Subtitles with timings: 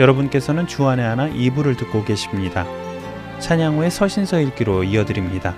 [0.00, 2.66] 여러분께서는 주안의 하나 2부를 듣고 계십니다.
[3.38, 5.54] 찬양 후에 서신서 읽기로 이어드립니다.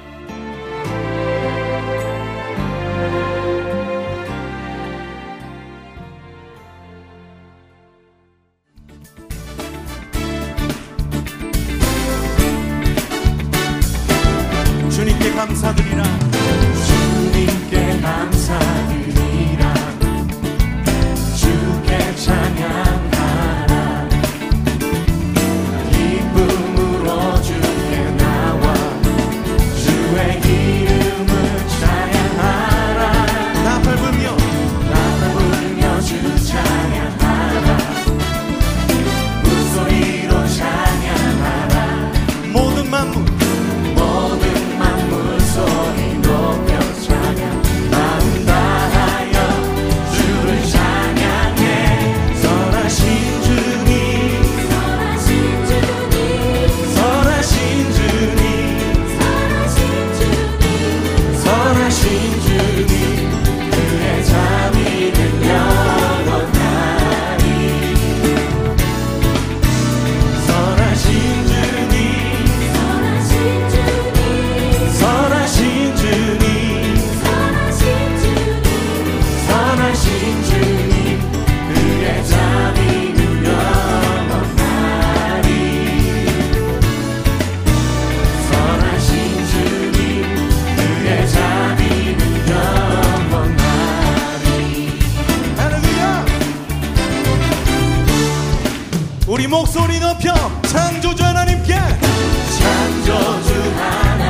[99.32, 101.72] 우리 목소리 높여 창조주 하나님께.
[101.72, 104.21] 창조주 하나님.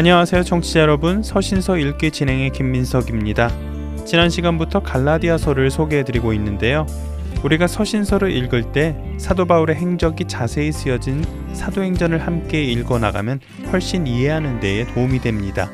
[0.00, 1.22] 안녕하세요, 청취자 여러분.
[1.22, 3.50] 서신서 읽기 진행의 김민석입니다.
[4.06, 6.86] 지난 시간부터 갈라디아서를 소개해드리고 있는데요.
[7.44, 14.60] 우리가 서신서를 읽을 때 사도 바울의 행적이 자세히 쓰여진 사도행전을 함께 읽어 나가면 훨씬 이해하는
[14.60, 15.70] 데에 도움이 됩니다.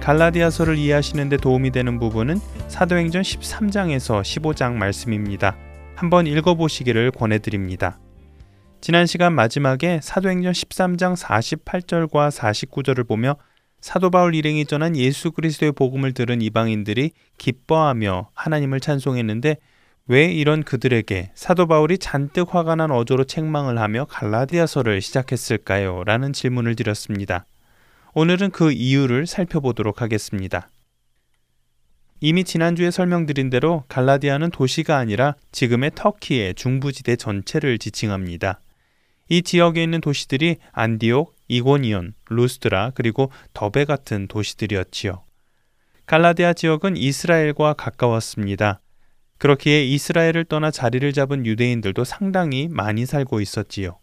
[0.00, 5.56] 갈라디아서를 이해하시는 데 도움이 되는 부분은 사도행전 13장에서 15장 말씀입니다.
[5.94, 8.00] 한번 읽어 보시기를 권해 드립니다.
[8.80, 13.36] 지난 시간 마지막에 사도행전 13장 48절과 49절을 보며
[13.82, 19.56] 사도 바울 일행이 전한 예수 그리스도의 복음을 들은 이방인들이 기뻐하며 하나님을 찬송했는데
[20.06, 26.04] 왜 이런 그들에게 사도 바울이 잔뜩 화가 난 어조로 책망을 하며 갈라디아서를 시작했을까요?
[26.04, 27.44] 라는 질문을 드렸습니다.
[28.14, 30.68] 오늘은 그 이유를 살펴보도록 하겠습니다.
[32.20, 38.60] 이미 지난주에 설명드린 대로 갈라디아는 도시가 아니라 지금의 터키의 중부지대 전체를 지칭합니다.
[39.28, 45.24] 이 지역에 있는 도시들이 안디옥, 이고니온, 루스드라 그리고 더베 같은 도시들이었지요.
[46.06, 48.80] 갈라디아 지역은 이스라엘과 가까웠습니다.
[49.38, 53.98] 그렇기에 이스라엘을 떠나 자리를 잡은 유대인들도 상당히 많이 살고 있었지요.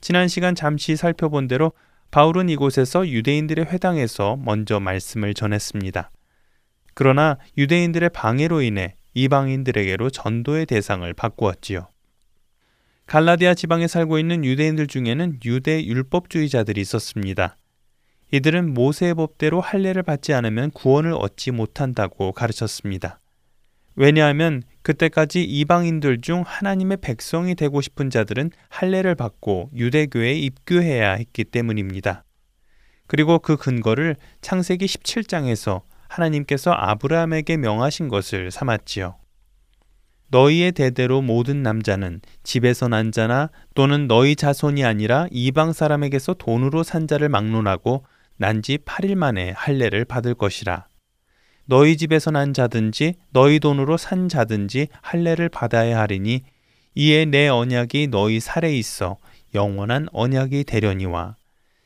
[0.00, 1.72] 지난 시간 잠시 살펴본 대로
[2.10, 6.10] 바울은 이곳에서 유대인들의 회당에서 먼저 말씀을 전했습니다.
[6.94, 11.88] 그러나 유대인들의 방해로 인해 이방인들에게로 전도의 대상을 바꾸었지요.
[13.12, 17.58] 갈라디아 지방에 살고 있는 유대인들 중에는 유대 율법주의자들이 있었습니다.
[18.30, 23.20] 이들은 모세의 법대로 할례를 받지 않으면 구원을 얻지 못한다고 가르쳤습니다.
[23.96, 32.24] 왜냐하면 그때까지 이방인들 중 하나님의 백성이 되고 싶은 자들은 할례를 받고 유대교에 입교해야 했기 때문입니다.
[33.06, 39.16] 그리고 그 근거를 창세기 17장에서 하나님께서 아브라함에게 명하신 것을 삼았지요.
[40.32, 47.06] 너희의 대대로 모든 남자는 집에서 난 자나 또는 너희 자손이 아니라 이방 사람에게서 돈으로 산
[47.06, 48.04] 자를 막론하고
[48.38, 50.86] 난 지 8일 만에 할례를 받을 것이라.
[51.66, 56.40] 너희 집에서 난 자든지 너희 돈으로 산 자든지 할례를 받아야 하리니
[56.94, 59.18] 이에 내 언약이 너희 살에 있어
[59.54, 61.36] 영원한 언약이 되려니와.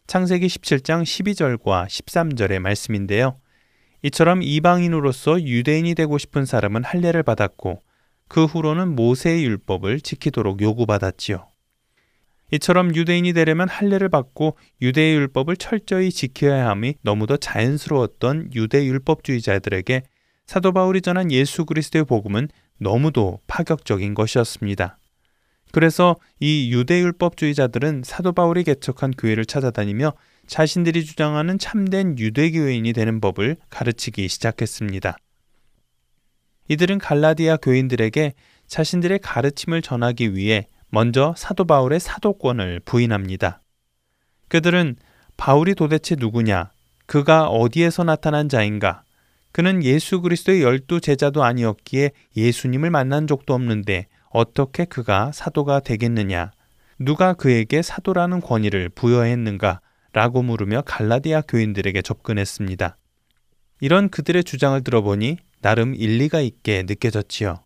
[0.07, 3.39] 창세기 17장 12절과 13절의 말씀인데요.
[4.03, 7.81] 이처럼 이방인으로서 유대인이 되고 싶은 사람은 할례를 받았고
[8.29, 11.47] 그 후로는 모세의 율법을 지키도록 요구받았지요.
[12.53, 20.03] 이처럼 유대인이 되려면 할례를 받고 유대의 율법을 철저히 지켜야 함이 너무도 자연스러웠던 유대 율법주의자들에게
[20.47, 24.99] 사도 바울이 전한 예수 그리스도의 복음은 너무도 파격적인 것이었습니다.
[25.73, 30.13] 그래서 이 유대 율법주의자들은 사도 바울이 개척한 교회를 찾아다니며
[30.47, 35.17] 자신들이 주장하는 참된 유대교인이 되는 법을 가르치기 시작했습니다.
[36.69, 38.35] 이들은 갈라디아 교인들에게
[38.67, 43.63] 자신들의 가르침을 전하기 위해 먼저 사도 바울의 사도권을 부인합니다.
[44.49, 44.97] 그들은
[45.37, 46.71] 바울이 도대체 누구냐?
[47.07, 49.03] 그가 어디에서 나타난 자인가?
[49.53, 56.51] 그는 예수 그리스도의 열두 제자도 아니었기에 예수님을 만난 적도 없는데 어떻게 그가 사도가 되겠느냐?
[56.99, 59.81] 누가 그에게 사도라는 권위를 부여했는가?
[60.13, 62.97] 라고 물으며 갈라디아 교인들에게 접근했습니다.
[63.81, 67.63] 이런 그들의 주장을 들어보니 나름 일리가 있게 느껴졌지요.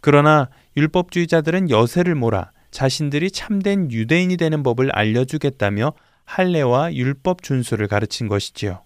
[0.00, 5.94] 그러나 율법주의자들은 여세를 몰아 자신들이 참된 유대인이 되는 법을 알려주겠다며
[6.24, 8.82] 할례와 율법 준수를 가르친 것이지요.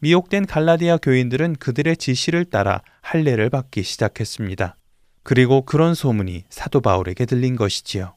[0.00, 4.76] 미혹된 갈라디아 교인들은 그들의 지시를 따라 할례를 받기 시작했습니다.
[5.22, 8.14] 그리고 그런 소문이 사도 바울에게 들린 것이지요.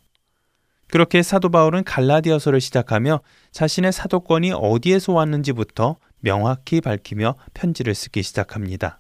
[0.90, 9.00] 그렇게 사도 바울은 갈라디아서를 시작하며 자신의 사도권이 어디에서 왔는지부터 명확히 밝히며 편지를 쓰기 시작합니다.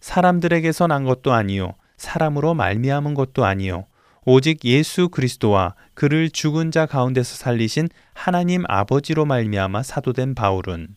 [0.00, 3.86] 사람들에게서 난 것도 아니요 사람으로 말미암은 것도 아니요
[4.24, 10.96] 오직 예수 그리스도와 그를 죽은 자 가운데서 살리신 하나님 아버지로 말미암아 사도된 바울은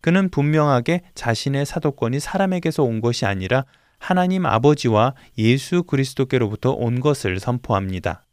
[0.00, 3.64] 그는 분명하게 자신의 사도권이 사람에게서 온 것이 아니라
[3.98, 8.26] 하나님 아버지와 예수 그리스도께로부터 온 것을 선포합니다.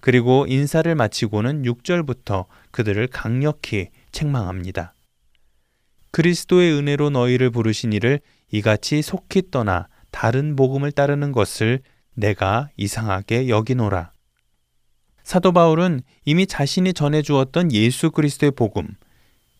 [0.00, 4.94] 그리고 인사를 마치고는 6절부터 그들을 강력히 책망합니다.
[6.12, 8.20] 그리스도의 은혜로 너희를 부르신 이를
[8.52, 11.80] 이같이 속히 떠나 다른 복음을 따르는 것을
[12.14, 14.12] 내가 이상하게 여기노라.
[15.24, 18.88] 사도 바울은 이미 자신이 전해 주었던 예수 그리스도의 복음,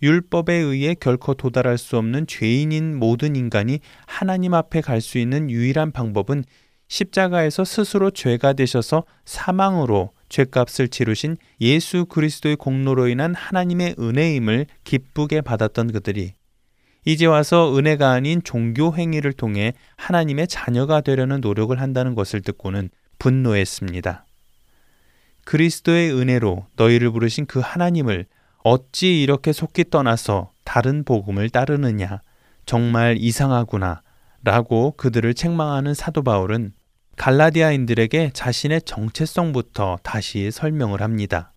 [0.02, 5.92] 율법에 의해 결코 도달할 수 없는 죄인인 모든 인간이 하나님 앞에 갈 수 있는 유일한
[5.92, 6.44] 방법은
[6.88, 15.92] 십자가에서 스스로 죄가 되셔서 사망으로 죄값을 치르신 예수 그리스도의 공로로 인한 하나님의 은혜임을 기쁘게 받았던
[15.92, 16.34] 그들이
[17.04, 24.24] 이제 와서 은혜가 아닌 종교 행위를 통해 하나님의 자녀가 되려는 노력을 한다는 것을 듣고는 분노했습니다.
[25.44, 28.26] 그리스도의 은혜로 너희를 부르신 그 하나님을
[28.62, 32.22] 어찌 이렇게 속기 떠나서 다른 복음을 따르느냐.
[32.64, 34.02] 정말 이상하구나.
[34.44, 36.72] 라고 그들을 책망하는 사도 바울은
[37.16, 41.52] 갈라디아인들에게 자신의 정체성부터 다시 설명을 합니다.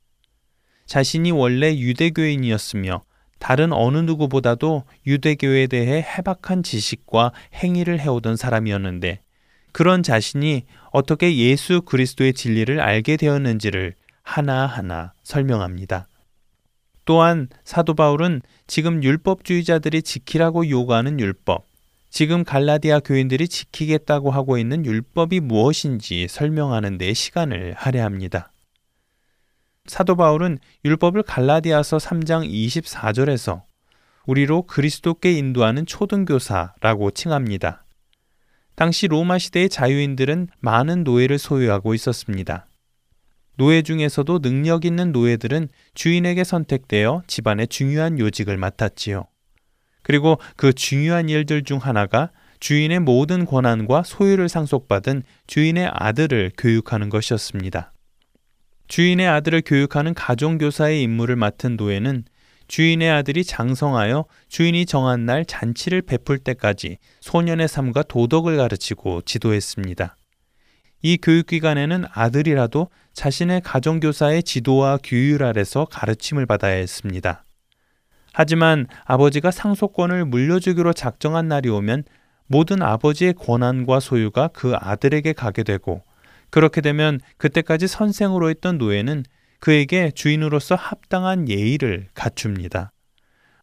[0.85, 3.03] 자신이 원래 유대교인이었으며
[3.39, 9.19] 다른 어느 누구보다도 유대교에 대해 해박한 지식과 행위를 해오던 사람이었는데
[9.71, 16.07] 그런 자신이 어떻게 예수 그리스도의 진리를 알게 되었는지를 하나하나 설명합니다.
[17.03, 21.67] 또한 사도 바울은 지금 율법주의자들이 지키라고 요구하는 율법,
[22.09, 28.53] 지금 갈라디아 교인들이 지키겠다고 하고 있는 율법이 무엇인지 설명하는 데 시간을 할애합니다.
[29.87, 33.61] 사도 바울은 율법을 갈라디아서 3장 24절에서
[34.25, 37.85] 우리로 그리스도께 인도하는 초등교사라고 칭합니다.
[38.75, 42.67] 당시 로마 시대의 자유인들은 많은 노예를 소유하고 있었습니다.
[43.57, 49.27] 노예 중에서도 능력 있는 노예들은 주인에게 선택되어 집안의 중요한 요직을 맡았지요.
[50.01, 57.91] 그리고 그 중요한 일들 중 하나가 주인의 모든 권한과 소유를 상속받은 주인의 아들을 교육하는 것이었습니다.
[58.87, 62.25] 주인의 아들을 교육하는 가정교사의 임무를 맡은 노예는
[62.67, 70.17] 주인의 아들이 장성하여 주인이 정한 날 잔치를 베풀 때까지 소년의 삶과 도덕을 가르치고 지도했습니다.
[71.01, 77.43] 이 교육기관에는 아들이라도 자신의 가정교사의 지도와 규율 아래서 가르침을 받아야 했습니다.
[78.33, 82.03] 하지만 아버지가 상속권을 물려주기로 작정한 날이 오면
[82.47, 86.01] 모든 아버지의 권한과 소유가 그 아들에게 가게 되고
[86.49, 89.23] 그렇게 되면 그때까지 선생으로 있던 노예는
[89.59, 92.91] 그에게 주인으로서 합당한 예의를 갖춥니다.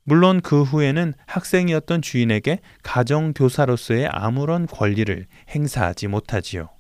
[0.05, 6.71] 물론 그 후에는 학생이었던 주인에게 가정교사로서의 아무런 권리를 행사하지 못하지요.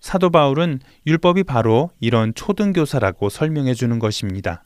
[0.00, 4.64] 사도 바울은 율법이 바로 이런 초등교사라고 설명해 주는 것입니다.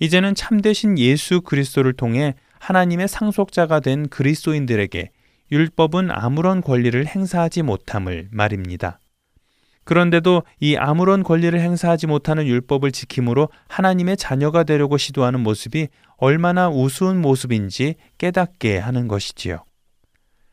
[0.00, 5.10] 이제는 참되신 예수 그리스도를 통해 하나님의 상속자가 된 그리스도인들에게
[5.52, 8.98] 율법은 아무런 권리를 행사하지 못함을 말입니다.
[9.84, 17.20] 그런데도 이 아무런 권리를 행사하지 못하는 율법을 지킴으로 하나님의 자녀가 되려고 시도하는 모습이 얼마나 우스운
[17.20, 19.64] 모습인지 깨닫게 하는 것이지요.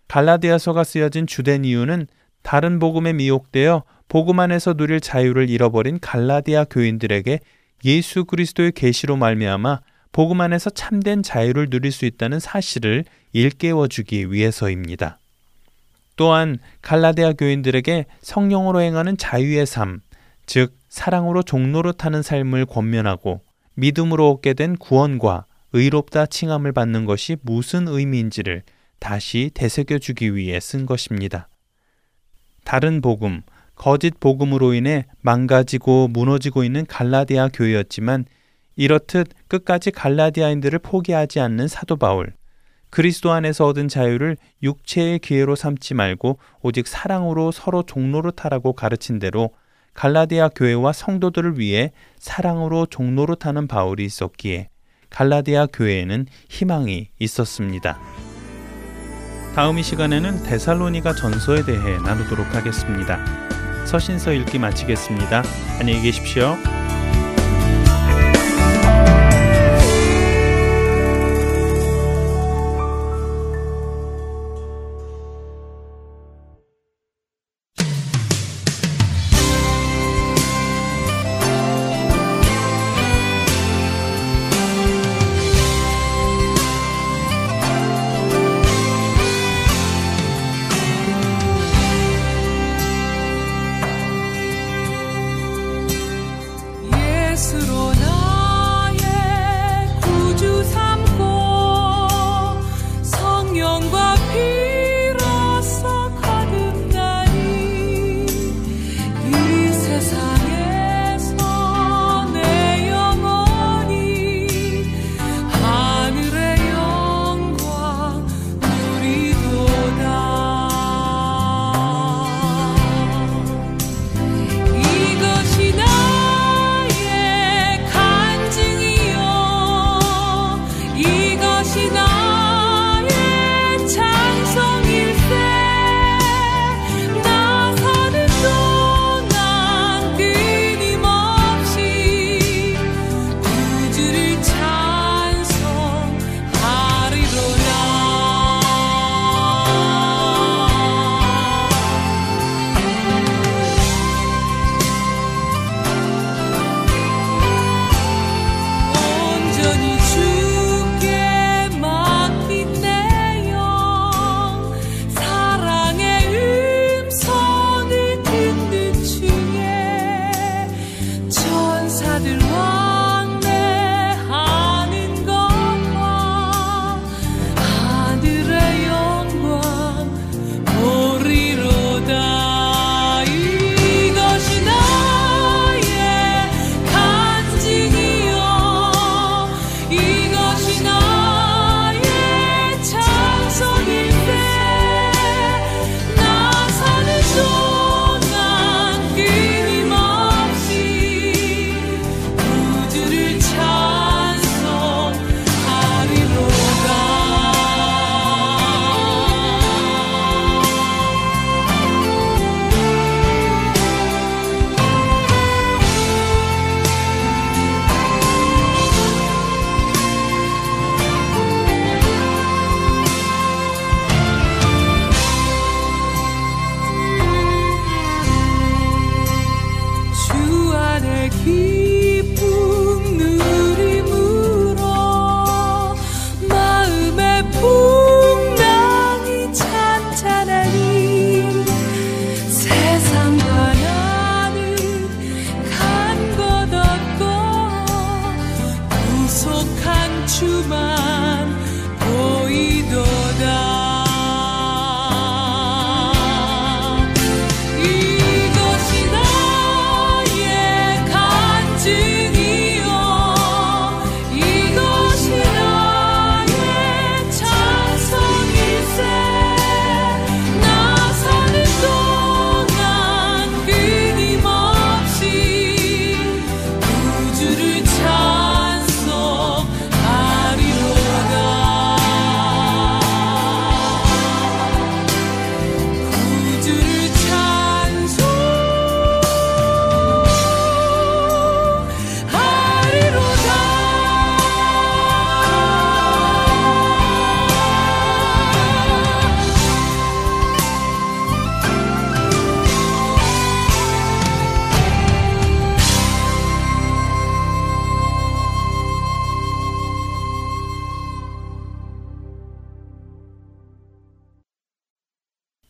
[0.08, 2.08] 갈라디아서가 쓰여진 주된 이유는
[2.44, 7.40] 다른 복음에 미혹되어 복음 안에서 누릴 자유를 잃어버린 갈라디아 교인들에게
[7.86, 9.80] 예수 그리스도의 계시로 말미암아
[10.12, 15.21] 복음 안에서 참된 자유를 누릴 수 있다는 사실을 일깨워 주기 위해서입니다.
[16.22, 20.02] 또한 갈라디아 교인들에게 성령으로 행하는 자유의 삶,
[20.46, 23.42] 즉 사랑으로 종로로 타는 삶을 권면하고
[23.74, 28.62] 믿음으로 얻게 된 구원과 의롭다 칭함을 받는 것이 무슨 의미인지를
[29.00, 31.50] 다시 되새겨 주기 위해 쓴 것입니다.
[32.66, 33.42] 다른 복음,
[33.74, 38.26] 거짓 복음으로 인해 망가지고 무너지고 있는 갈라디아 교회였지만
[38.76, 42.34] 이렇듯 끝까지 갈라디아인들을 포기하지 않는 사도 바울,
[42.92, 49.50] 그리스도 안에서 얻은 자유를 육체의 기회로 삼지 말고 오직 사랑으로 서로 종로로 타라고 가르친 대로
[49.94, 54.70] 갈라디아 교회와 성도들을 위해 사랑으로 종로로 타는 바울이 있었기에
[55.10, 58.00] 갈라디아 교회에는 희망이 있었습니다.
[59.56, 63.20] 다음 이 시간에는 데살로니가 전서에 대해 나누도록 하겠습니다.
[63.86, 65.44] 서신서 읽기 마치겠습니다.
[65.80, 66.56] 안녕히 계십시오.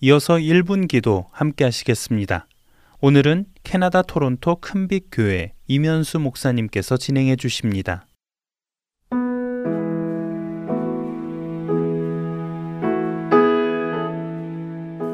[0.04, 2.48] 이어서 1분 기도 함께 하시겠습니다.
[3.02, 8.08] 오늘은 캐나다 토론토 큰빛 교회 이면수 목사님께서 진행해 주십니다.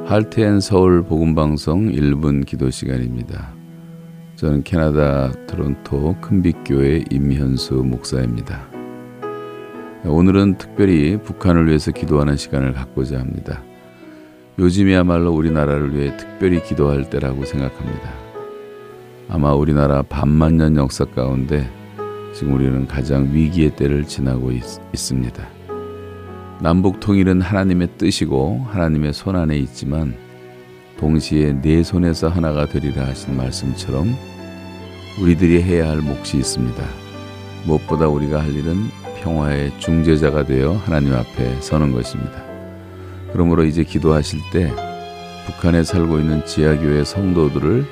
[0.05, 3.53] 할트앤 서울 복음방송 1분 기도 시간입니다.
[4.37, 8.69] 저는 캐나다 토론토 큰빛교회 임현수 목사입니다.
[10.05, 13.66] 오늘은 특별히 북한을 위해서 기도하는 시간을 갖고자 합니다.
[14.59, 18.11] 요즘이야말로 우리나라를 위해 특별히 기도할 때라고 생각합니다.
[19.29, 21.69] 아마 우리나라 반만 년 역사 가운데
[22.33, 25.47] 지금 우리는 가장 위기의 때를 지나고 있, 있습니다.
[26.59, 30.15] 남북 통일은 하나님의 뜻이고 하나님의 손 안에 있지만
[30.97, 34.07] 동시에 내 손에서 하나가 되리라 하신 말씀처럼
[35.21, 36.83] 우리들이 해야 할 몫이 있습니다.
[37.67, 38.85] 무엇보다 우리가 할 일은
[39.21, 42.46] 평화의 중재자가 되어 하나님 앞에 서는 것입니다.
[43.31, 44.71] 그러므로 이제 기도하실 때
[45.45, 47.85] 북한에 살고 있는 지하교회 성도들을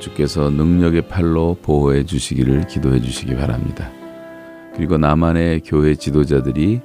[0.00, 3.90] 주께서 능력의 팔로 보호해 주시기를 기도해 주시기 바랍니다.
[4.74, 6.80] 그리고 남한의 교회 지도자들이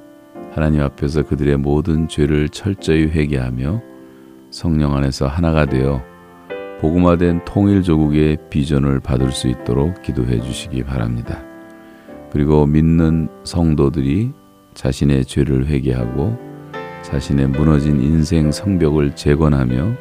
[0.52, 3.82] 하나님 앞에서 그들의 모든 죄를 철저히 회개하며
[4.50, 6.02] 성령 안에서 하나가 되어
[6.80, 11.42] 복음화된 통일 조국의 비전을 받을 수 있도록 기도해 주시기 바랍니다.
[12.30, 14.32] 그리고 믿는 성도들이
[14.74, 16.47] 자신의 죄를 회개하고
[17.08, 19.94] 자신의 무너진 인생 성벽을 재건하며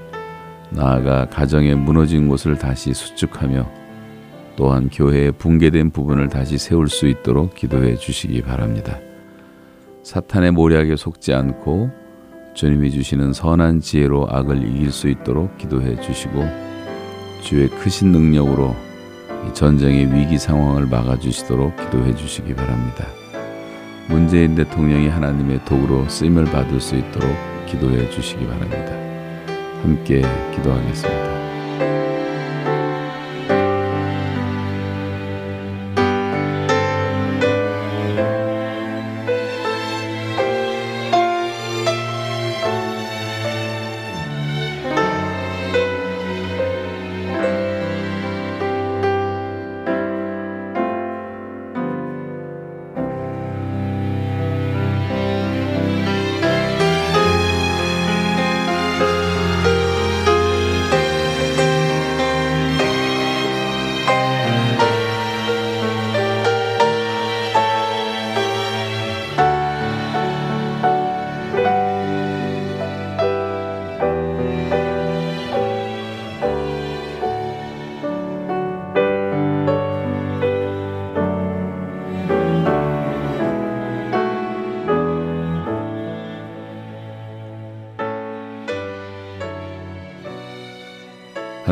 [0.72, 3.65] 나아가 가정의 무너진 곳을 다시 수축하며
[4.58, 9.00] 또한 교회의 붕괴된 부분을 다시 세울 수 있도록 기도해 주시기 바랍니다.
[10.04, 11.91] 사탄의 모략에 속지 않고
[12.54, 16.43] 주님이 주시는 선한 지혜로 악을 이길 수 있도록 기도해 주시고
[17.41, 18.76] 주의 크신 능력으로
[19.54, 23.06] 전쟁의 위기 상황을 막아주시도록 기도해 주시기 바랍니다.
[24.08, 27.30] 문재인 대통령이 하나님의 도구로 쓰임을 받을 수 있도록
[27.65, 28.93] 기도해 주시기 바랍니다.
[29.82, 30.22] 함께
[30.56, 31.26] 기도하겠습니다.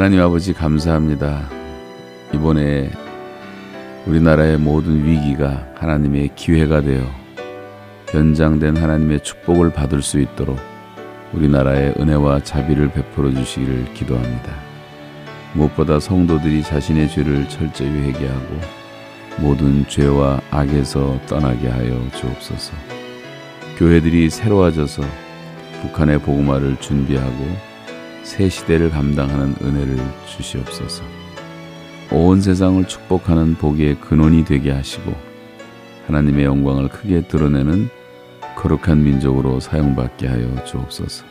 [0.05, 1.49] 하나님 아버지 감사합니다.
[2.31, 2.91] 이번에
[4.05, 7.01] 우리나라의 모든 위기가 하나님의 기회가 되어
[8.13, 10.59] 연장된 하나님의 축복을 받을 수 있도록
[11.33, 14.53] 우리나라의 은혜와 자비를 베풀어 주시기를 기도합니다.
[15.53, 18.59] 무엇보다 성도들이 자신의 죄를 철저히 회개하고
[19.39, 22.75] 모든 죄와 악에서 떠나게 하여 주옵소서.
[23.79, 25.01] 교회들이 새로워져서
[25.81, 27.74] 북한의 복음화를 준비하고
[28.25, 31.03] 새 시대를 감당하는 은혜를 주시옵소서.
[32.11, 35.13] 온 세상을 축복하는 복의 근원이 되게 하시고
[36.07, 37.87] 하나님의 영광을 크게 드러내는
[38.55, 41.23] 거룩한 민족으로 사용받게 하여 주옵소서.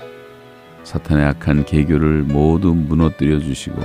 [0.84, 3.82] 사탄의 악한 계교를 모두 무너뜨려 주시고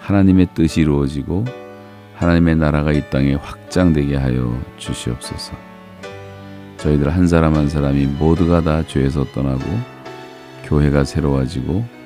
[0.00, 1.46] 하나님의 뜻이 이루어지고
[2.16, 5.54] 하나님의 나라가 이 땅에 확장되게 하여 주시옵소서.
[6.76, 9.64] 저희들 한 사람 한 사람이 모두가 다 죄에서 떠나고
[10.64, 11.97] 교회가 새로워지고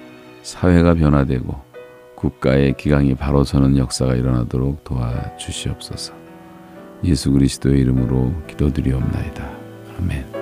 [0.42, 1.72] 사회가 변화되고
[2.16, 6.14] 국가의 기강이 바로 서는 역사가 일어나도록 도와주시옵소서.
[7.04, 9.50] 예수 그리스도의 이름으로 기도드리옵나이다.
[9.98, 10.41] 아멘.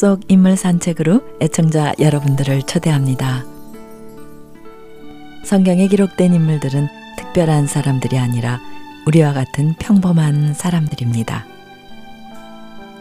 [0.00, 3.44] 속 인물 산책으로 애청자 여러분들을 초대합니다.
[5.44, 8.60] 성경에 기록된 인물들은 특별한 사람들이 아니라
[9.06, 11.44] 우리와 같은 평범한 사람들입니다.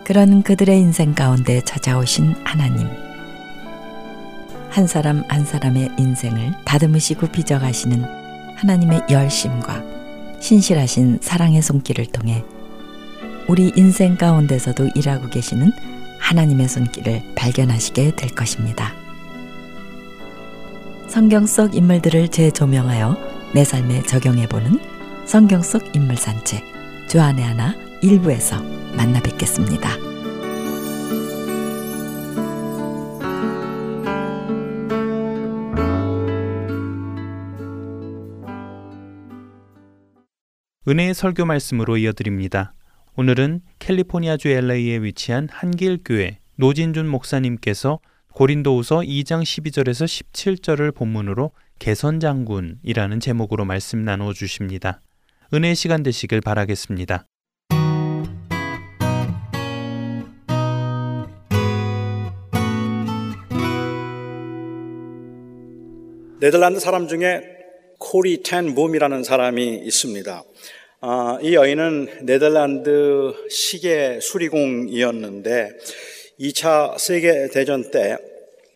[0.04, 2.90] 그런 그들의 인생 가운데 찾아오신 하나님.
[4.70, 8.04] 한 사람 한 사람의 인생을 다듬으시고 빚어가시는
[8.58, 9.82] 하나님의 열심과
[10.42, 12.44] 신실하신 사랑의 손길을 통해
[13.48, 15.72] 우리 인생 가운데서도 일하고 계시는
[16.20, 18.94] 하나님의 손길을 발견하시게 될 것입니다.
[21.08, 23.18] 성경 속 인물들을 재조명하여
[23.56, 24.80] 내 삶에 적용해보는
[25.26, 26.64] 성경 속 인물 산책
[27.08, 28.62] 주안의 하나 일부에서
[28.96, 29.90] 만나 뵙겠습니다.
[40.88, 42.74] 은혜의 설교 말씀으로 이어드립니다.
[43.16, 48.00] 오늘은 캘리포니아주 LA에 위치한 한길교회 노진준 목사님께서
[48.34, 55.02] 고린도후서 2장 12절에서 17절을 본문으로 개선장군이라는 제목으로 말씀 나누어 주십니다.
[55.54, 57.26] 은혜의 시간 되시길 바라겠습니다.
[66.40, 67.42] 네덜란드 사람 중에
[67.98, 70.44] 코리 텐 붐이라는 사람이 있습니다.
[71.02, 75.70] 아, 이 여인은 네덜란드 시계 수리공이었는데
[76.42, 78.18] 2차 세계대전 때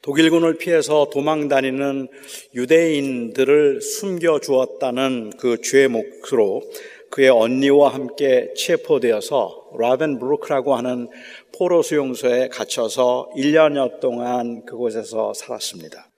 [0.02, 2.08] 독일군을 피해서 도망 다니는
[2.56, 6.62] 유대인들을 숨겨 주었다는 그 죄의 몫으로
[7.10, 11.10] 그의 언니와 함께 체포되어서 라벤브루크라고 하는
[11.58, 16.10] 포로 수용소에 갇혀서 1년여 동안 그곳에서 살았습니다.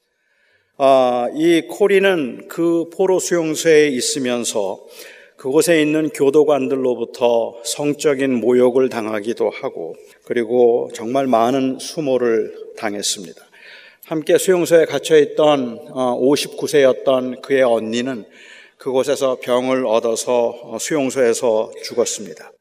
[0.78, 4.86] 아, 이 코리는 그 포로 수용소에 있으면서
[5.46, 13.46] 그곳에 있는 교도관들로부터 성적인 모욕을 당하기도 하고 그리고 정말 많은 수모를 당했습니다.
[14.06, 18.26] 함께 수용소에 갇혀 있던 59세였던 그의 언니는
[18.80, 22.52] 그곳에서 병을 얻어서 수용소에서 죽었습니다.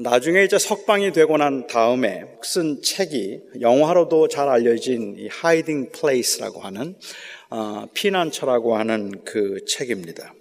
[0.00, 6.94] 나중에 이제 석방이 되고 난 다음에 쓴 책이 영화로도 잘 알려진 이 Hiding Place라고 하는
[7.50, 10.34] 어, 피난처라고 하는 그 책입니다.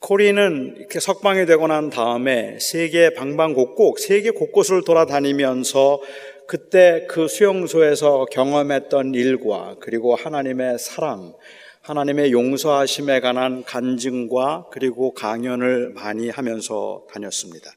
[0.00, 6.00] 코리는 이렇게 석방이 되고 난 다음에 세계 방방곡곡, 세계 곳곳을 돌아다니면서
[6.48, 11.34] 그때 그 수용소에서 경험했던 일과 그리고 하나님의 사랑,
[11.82, 17.70] 하나님의 용서하심에 관한 간증과 그리고 강연을 많이 하면서 다녔습니다.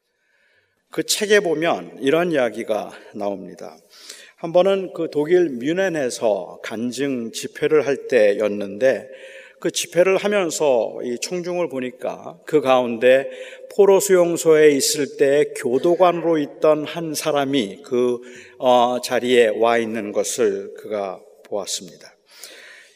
[0.91, 3.75] 그 책에 보면 이런 이야기가 나옵니다.
[4.37, 9.09] 한 번은 그 독일 뮌헨에서 간증 집회를 할 때였는데
[9.63, 13.29] 그 집회를 하면서 이 청중을 보니까 그 가운데
[13.73, 18.19] 포로 수용소에 있을 때 교도관으로 있던 한 사람이 그
[18.57, 22.13] 어, 자리에 와 있는 것을 그가 보았습니다.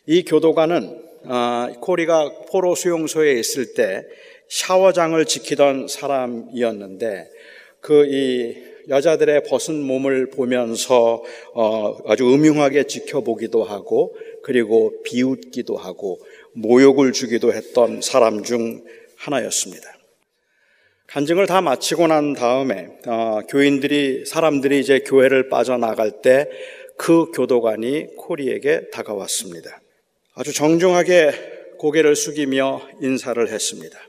[0.08, 4.03] 이 교도관은 어, 코리가 포로 수용소에 있을 때
[4.49, 7.30] 샤워장을 지키던 사람이었는데
[7.80, 16.19] 그이 여자들의 벗은 몸을 보면서 어, 아주 음흉하게 지켜보기도 하고 그리고 비웃기도 하고
[16.53, 18.83] 모욕을 주기도 했던 사람 중
[19.17, 19.88] 하나였습니다.
[21.07, 26.49] 간증을 다 마치고 난 다음에 어, 교인들이 사람들이 이제 교회를 빠져나갈 때
[26.97, 29.79] 그 교도관이 코리에게 다가왔습니다.
[30.33, 33.99] 아주 정중하게 고개를 숙이며 인사를 했습니다.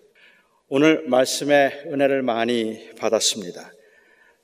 [0.68, 3.72] 오늘 말씀의 은혜를 많이 받았습니다.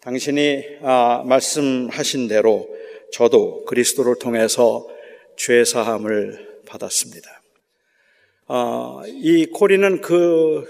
[0.00, 2.68] 당신이 아, 말씀하신 대로
[3.12, 4.87] 저도 그리스도를 통해서
[5.37, 7.34] 죄 사함을 받았습니다.
[8.46, 10.64] 아, 이 코리는 그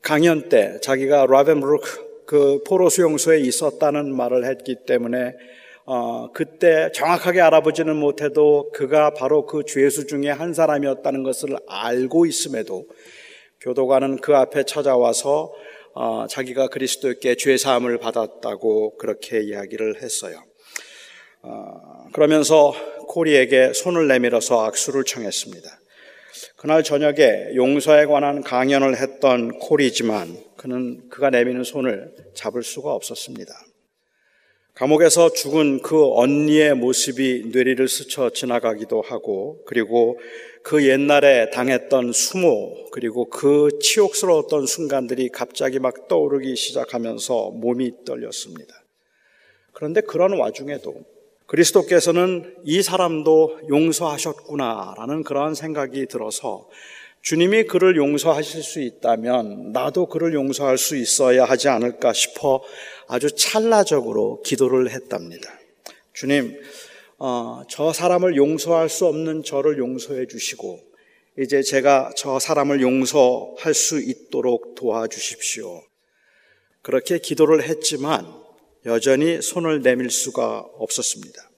[0.00, 5.34] 강연 때 자기가 라벤브루크 그 포로 수용소에 있었다는 말을 했기 때문에
[5.86, 12.86] 어, 그때 정확하게 알아보지는 못해도 그가 바로 그 죄수 중에 한 사람이었다는 것을 알고 있음에도
[13.60, 15.52] 교도관은 그 앞에 찾아와서
[15.94, 20.42] 어, 자기가 그리스도께 죄 사함을 받았다고 그렇게 이야기를 했어요.
[21.42, 22.72] 어, 그러면서
[23.08, 25.80] 코리에게 손을 내밀어서 악수를 청했습니다.
[26.64, 33.52] 그날 저녁에 용서에 관한 강연을 했던 코리지만 그는 그가 내미는 손을 잡을 수가 없었습니다.
[34.72, 40.18] 감옥에서 죽은 그 언니의 모습이 뇌리를 스쳐 지나가기도 하고 그리고
[40.62, 48.74] 그 옛날에 당했던 수모 그리고 그 치욕스러웠던 순간들이 갑자기 막 떠오르기 시작하면서 몸이 떨렸습니다.
[49.74, 50.94] 그런데 그런 와중에도
[51.46, 56.68] 그리스도께서는 이 사람도 용서하셨구나라는 그러한 생각이 들어서
[57.22, 62.62] 주님이 그를 용서하실 수 있다면 나도 그를 용서할 수 있어야 하지 않을까 싶어
[63.08, 65.50] 아주 찰나적으로 기도를 했답니다.
[66.12, 66.54] 주님,
[67.18, 70.80] 어, 저 사람을 용서할 수 없는 저를 용서해 주시고,
[71.38, 75.82] 이제 제가 저 사람을 용서할 수 있도록 도와주십시오.
[76.82, 78.43] 그렇게 기도를 했지만
[78.86, 81.50] 여전히 손을 내밀 수가 없었습니다.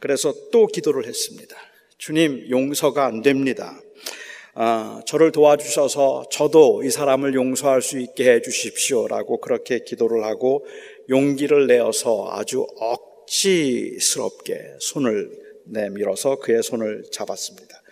[0.00, 1.56] 그래서 또 기도를 했습니다.
[1.98, 3.80] 주님, 용서가 안 됩니다.
[4.54, 10.66] 아, 저를 도와주셔서 저도 이 사람을 용서할 수 있게 해 주십시오라고 그렇게 기도를 하고
[11.08, 15.30] 용기를 내어서 아주 억지스럽게 손을
[15.66, 17.82] 내밀어서 그의 손을 잡았습니다.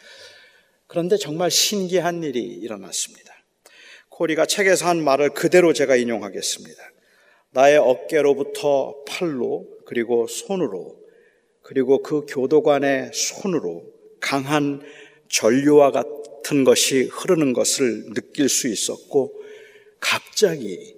[0.86, 3.32] 그런데 정말 신기한 일이 일어났습니다.
[4.08, 6.90] 코리가 책에서 한 말을 그대로 제가 인용하겠습니다.
[7.52, 10.96] 나의 어깨로부터 팔로 그리고 손으로
[11.62, 13.84] 그리고 그 교도관의 손으로
[14.20, 14.82] 강한
[15.28, 19.32] 전류와 같은 것이 흐르는 것을 느낄 수 있었고
[19.98, 20.96] 갑자기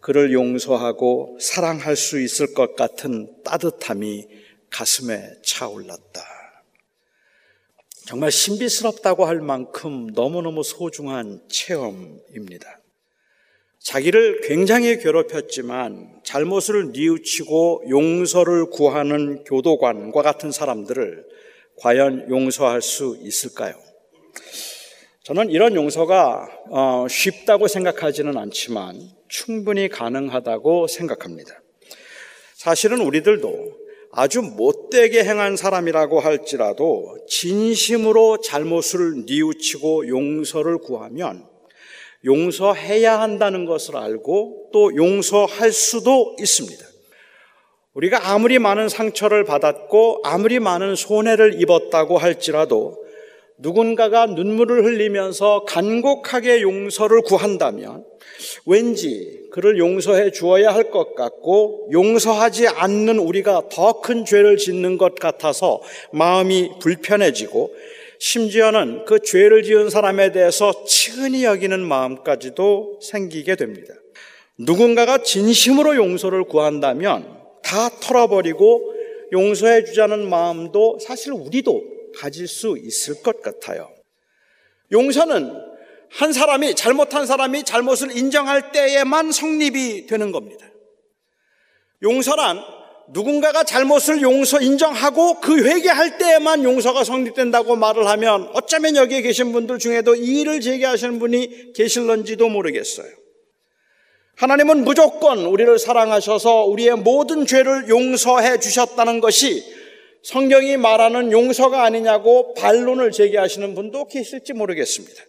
[0.00, 4.26] 그를 용서하고 사랑할 수 있을 것 같은 따뜻함이
[4.70, 6.22] 가슴에 차올랐다.
[8.06, 12.83] 정말 신비스럽다고 할 만큼 너무너무 소중한 체험입니다.
[13.84, 21.26] 자기를 굉장히 괴롭혔지만 잘못을 뉘우치고 용서를 구하는 교도관과 같은 사람들을
[21.76, 23.74] 과연 용서할 수 있을까요?
[25.22, 31.60] 저는 이런 용서가 어, 쉽다고 생각하지는 않지만 충분히 가능하다고 생각합니다.
[32.54, 41.53] 사실은 우리들도 아주 못되게 행한 사람이라고 할지라도 진심으로 잘못을 뉘우치고 용서를 구하면
[42.24, 46.84] 용서해야 한다는 것을 알고 또 용서할 수도 있습니다.
[47.94, 53.04] 우리가 아무리 많은 상처를 받았고 아무리 많은 손해를 입었다고 할지라도
[53.56, 58.04] 누군가가 눈물을 흘리면서 간곡하게 용서를 구한다면
[58.66, 65.14] 왠지 그를 용서해 주어야 할 것 같고 용서하지 않는 우리가 더 큰 죄를 짓는 것
[65.14, 65.80] 같아서
[66.12, 67.72] 마음이 불편해지고
[68.26, 73.92] 심지어는 그 죄를 지은 사람에 대해서 치근히 여기는 마음까지도 생기게 됩니다.
[74.56, 78.94] 누군가가 진심으로 용서를 구한다면 다 털어버리고
[79.30, 81.82] 용서해 주자는 마음도 사실 우리도
[82.16, 83.90] 가질 수 있을 것 같아요.
[84.90, 85.52] 용서는
[86.08, 90.64] 한 사람이, 잘못한 사람이 잘못을 인정할 때에만 성립이 되는 겁니다.
[92.02, 92.58] 용서란
[93.08, 99.78] 누군가가 잘못을 용서 인정하고 그 회개할 때에만 용서가 성립된다고 말을 하면 어쩌면 여기에 계신 분들
[99.78, 103.06] 중에도 이 일을 제기하시는 분이 계실런지도 모르겠어요.
[104.36, 109.62] 하나님은 무조건 우리를 사랑하셔서 우리의 모든 죄를 용서해 주셨다는 것이
[110.24, 115.22] 성경이 말하는 용서가 아니냐고 반론을 제기하시는 분도 계실지 모르겠습니다.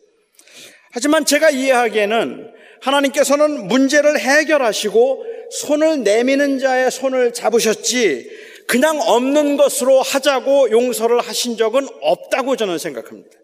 [0.91, 2.54] 하지만 제가 이해하기에는
[2.85, 8.29] 하나님께서는 문제를 해결하시고 손을 내미는 자의 손을 잡으셨지
[8.67, 13.37] 그냥 없는 것으로 하자고 용서를 하신 적은 없다고 저는 생각합니다.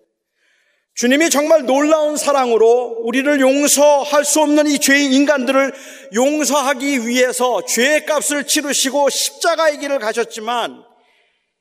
[0.94, 5.74] 주님이 정말 놀라운 사랑으로 우리를 용서할 수 없는 이 죄인 인간들을
[6.14, 10.84] 용서하기 위해서 죄의 값을 치르시고 십자가의 길을 가셨지만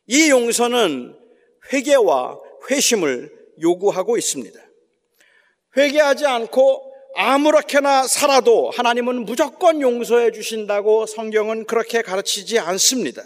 [0.07, 1.15] 이 용서는
[1.73, 2.39] 회개와
[2.71, 3.31] 회심을
[3.63, 4.59] 요구하고 있습니다.
[5.77, 13.23] 회개하지 않고 아무렇게나 살아도 하나님은 무조건 용서해 주신다고 성경은 그렇게 가르치지 않습니다.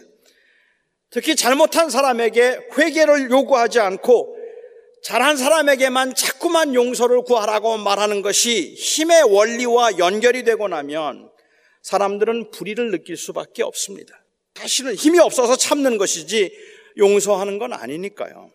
[1.10, 4.36] 특히 잘못한 사람에게 회개를 요구하지 않고
[5.02, 11.30] 잘한 사람에게만 자꾸만 용서를 구하라고 말하는 것이 힘의 원리와 연결이 되고 나면
[11.82, 14.24] 사람들은 불의를 느낄 수밖에 없습니다.
[14.54, 16.50] 사실은 힘이 없어서 참는 것이지
[16.96, 18.50] 용서하는 건 아니니까요.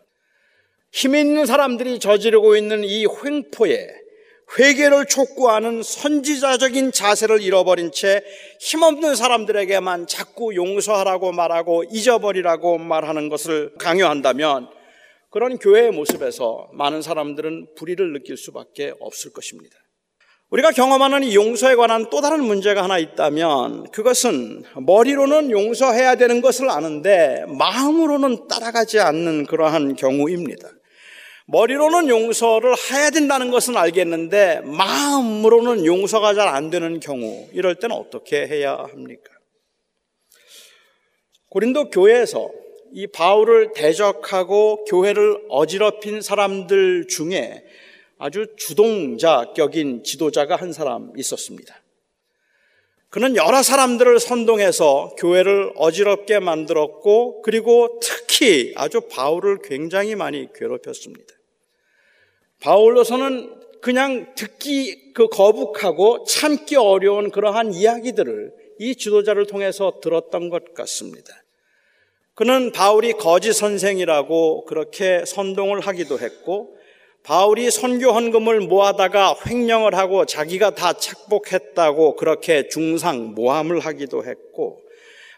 [0.92, 3.88] 힘 있는 사람들이 저지르고 있는 이 횡포에
[4.58, 8.22] 회개를 촉구하는 선지자적인 자세를 잃어버린 채
[8.60, 14.68] 힘없는 사람들에게만 자꾸 용서하라고 말하고 잊어버리라고 말하는 것을 강요한다면
[15.30, 19.76] 그런 교회의 모습에서 많은 사람들은 불의를 느낄 수밖에 없을 것입니다.
[20.50, 26.68] 우리가 경험하는 이 용서에 관한 또 다른 문제가 하나 있다면 그것은 머리로는 용서해야 되는 것을
[26.68, 30.68] 아는데 마음으로는 따라가지 않는 그러한 경우입니다.
[31.50, 38.46] 머리로는 용서를 해야 된다는 것은 알겠는데 마음으로는 용서가 잘 안 되는 경우 이럴 때는 어떻게
[38.46, 39.32] 해야 합니까?
[41.48, 42.50] 고린도 교회에서
[42.92, 47.64] 이 바울을 대적하고 교회를 어지럽힌 사람들 중에
[48.18, 51.82] 아주 주동자격인 지도자가 한 사람 있었습니다.
[53.08, 61.39] 그는 여러 사람들을 선동해서 교회를 어지럽게 만들었고 그리고 특히 아주 바울을 굉장히 많이 괴롭혔습니다.
[62.60, 71.34] 바울로서는 그냥 듣기 그 거북하고 참기 어려운 그러한 이야기들을 이 지도자를 통해서 들었던 것 같습니다.
[72.34, 76.74] 그는 바울이 거짓 선생이라고 그렇게 선동을 하기도 했고
[77.22, 84.80] 바울이 선교 헌금을 모아다가 횡령을 하고 자기가 다 착복했다고 그렇게 중상 모함을 하기도 했고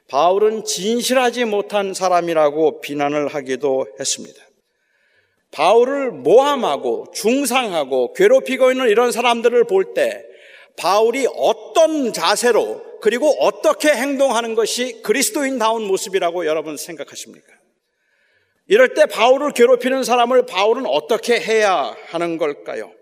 [0.09, 4.41] 바울은 진실하지 못한 사람이라고 비난을 하기도 했습니다.
[5.53, 10.25] 바울을 모함하고 중상하고 괴롭히고 있는 이런 사람들을 볼 때
[10.77, 17.47] 바울이 어떤 자세로 그리고 어떻게 행동하는 것이 그리스도인다운 모습이라고 여러분 생각하십니까?
[18.69, 22.93] 이럴 때 바울을 괴롭히는 사람을 바울은 어떻게 해야 하는 걸까요?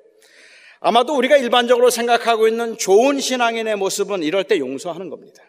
[0.81, 5.45] 아마도 우리가 일반적으로 생각하고 있는 좋은 신앙인의 모습은 이럴 때 용서하는 겁니다.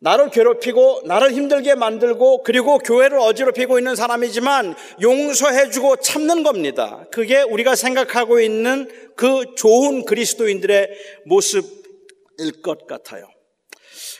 [0.00, 7.04] 나를 괴롭히고 나를 힘들게 만들고 그리고 교회를 어지럽히고 있는 사람이지만 용서해주고 참는 겁니다.
[7.12, 10.88] 그게 우리가 생각하고 있는 그 좋은 그리스도인들의
[11.26, 13.28] 모습일 것 같아요.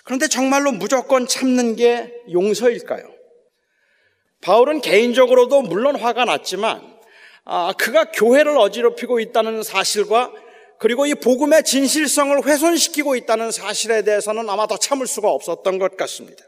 [0.05, 3.05] 그런데 정말로 무조건 참는 게 용서일까요?
[4.43, 6.83] 바울은 개인적으로도 물론 화가 났지만
[7.45, 10.31] 아, 그가 교회를 어지럽히고 있다는 사실과
[10.81, 16.43] 그리고 이 복음의 진실성을 훼손시키고 있다는 사실에 대해서는 아마 더 참을 수가 없었던 것 같습니다.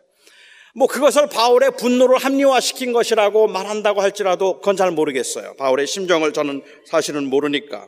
[0.74, 5.54] 뭐 그것을 바울의 분노를 합리화시킨 것이라고 말한다고 할지라도 그건 잘 모르겠어요.
[5.58, 7.86] 바울의 심정을 저는 사실은 모르니까.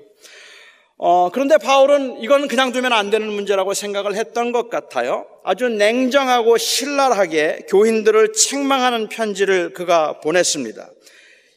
[0.98, 5.26] 어, 그런데 바울은 이건 그냥 두면 안 되는 문제라고 생각을 했던 것 같아요.
[5.44, 10.90] 아주 냉정하고 신랄하게 교인들을 책망하는 편지를 그가 보냈습니다.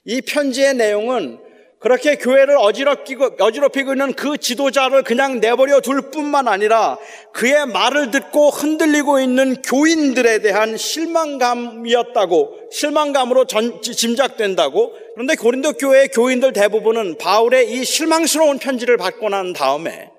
[0.05, 1.39] 이 편지의 내용은
[1.79, 6.97] 그렇게 교회를 어지럽히고, 어지럽히고 있는 그 지도자를 그냥 내버려 둘 뿐만 아니라
[7.33, 14.93] 그의 말을 듣고 흔들리고 있는 교인들에 대한 실망감이었다고, 실망감으로 전, 짐작된다고.
[15.13, 20.09] 그런데 고린도 교회의 교인들 대부분은 바울의 이 실망스러운 편지를 받고 난 다음에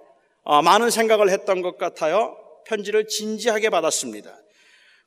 [0.45, 2.37] 어, 많은 생각을 했던 것 같아요.
[2.67, 4.31] 편지를 진지하게 받았습니다.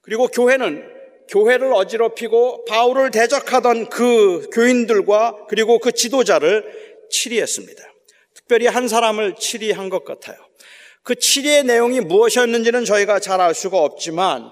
[0.02, 6.66] 그리고 교회는 교회를 어지럽히고 바울을 대적하던 그 교인들과 그리고 그 지도자를
[7.10, 7.84] 치리했습니다.
[8.34, 10.38] 특별히 한 사람을 치리한 것 같아요.
[11.04, 14.52] 그 치리의 내용이 무엇이었는지는 저희가 잘 알 수가 없지만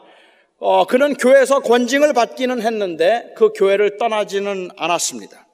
[0.57, 5.47] 어, 그는 교회에서 권징을 받기는 했는데 그 교회를 떠나지는 않았습니다.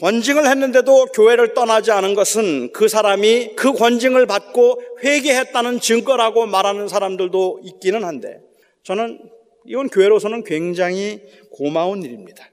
[0.00, 7.60] 권징을 했는데도 교회를 떠나지 않은 것은 그 사람이 그 권징을 받고 회개했다는 증거라고 말하는 사람들도
[7.62, 8.40] 있기는 한데
[8.82, 9.20] 저는
[9.66, 12.50] 이건 교회로서는 굉장히 고마운 일입니다.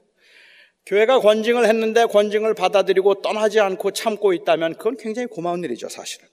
[0.86, 6.26] 교회가 권징을 했는데 권징을 받아들이고 떠나지 않고 참고 있다면 그건 굉장히 고마운 일이죠, 사실은.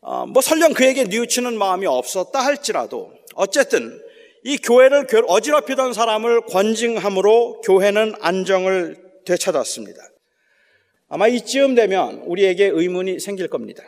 [0.00, 4.00] 어, 뭐 설령 그에게 뉘우치는 마음이 없었다 할지라도 어쨌든
[4.44, 10.02] 이 교회를 어지럽히던 사람을 권징함으로 교회는 안정을 되찾았습니다.
[11.08, 13.82] 아마 이쯤 되면 우리에게 의문이 생길 겁니다.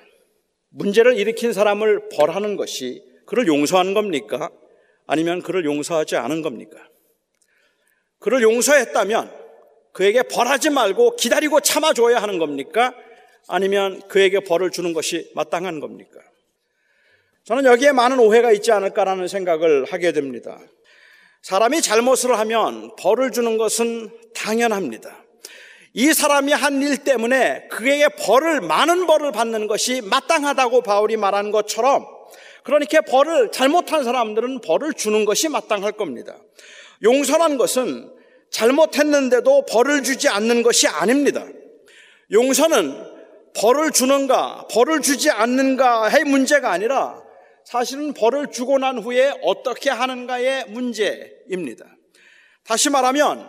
[0.70, 4.50] 문제를 일으킨 사람을 벌하는 것이 그를 용서하는 겁니까?
[5.06, 6.76] 아니면 그를 용서하지 않은 겁니까?
[8.18, 9.32] 그를 용서했다면
[9.92, 12.92] 그에게 벌하지 말고 기다리고 참아줘야 하는 겁니까?
[13.48, 16.20] 아니면 그에게 벌을 주는 것이 마땅한 겁니까?
[17.44, 20.58] 저는 여기에 많은 오해가 있지 않을까라는 생각을 하게 됩니다.
[21.42, 25.24] 사람이 잘못을 하면 벌을 주는 것은 당연합니다.
[25.92, 32.06] 이 사람이 한 일 때문에 그에게 벌을, 많은 벌을 받는 것이 마땅하다고 바울이 말한 것처럼
[32.66, 36.36] 그러니까 벌을 잘못한 사람들은 벌을 주는 것이 마땅할 겁니다.
[37.04, 38.12] 용서란 것은
[38.50, 41.46] 잘못했는데도 벌을 주지 않는 것이 아닙니다.
[42.32, 43.16] 용서는
[43.56, 47.22] 벌을 주는가, 벌을 주지 않는가의 문제가 아니라
[47.64, 51.86] 사실은 벌을 주고 난 후에 어떻게 하는가의 문제입니다.
[52.64, 53.48] 다시 말하면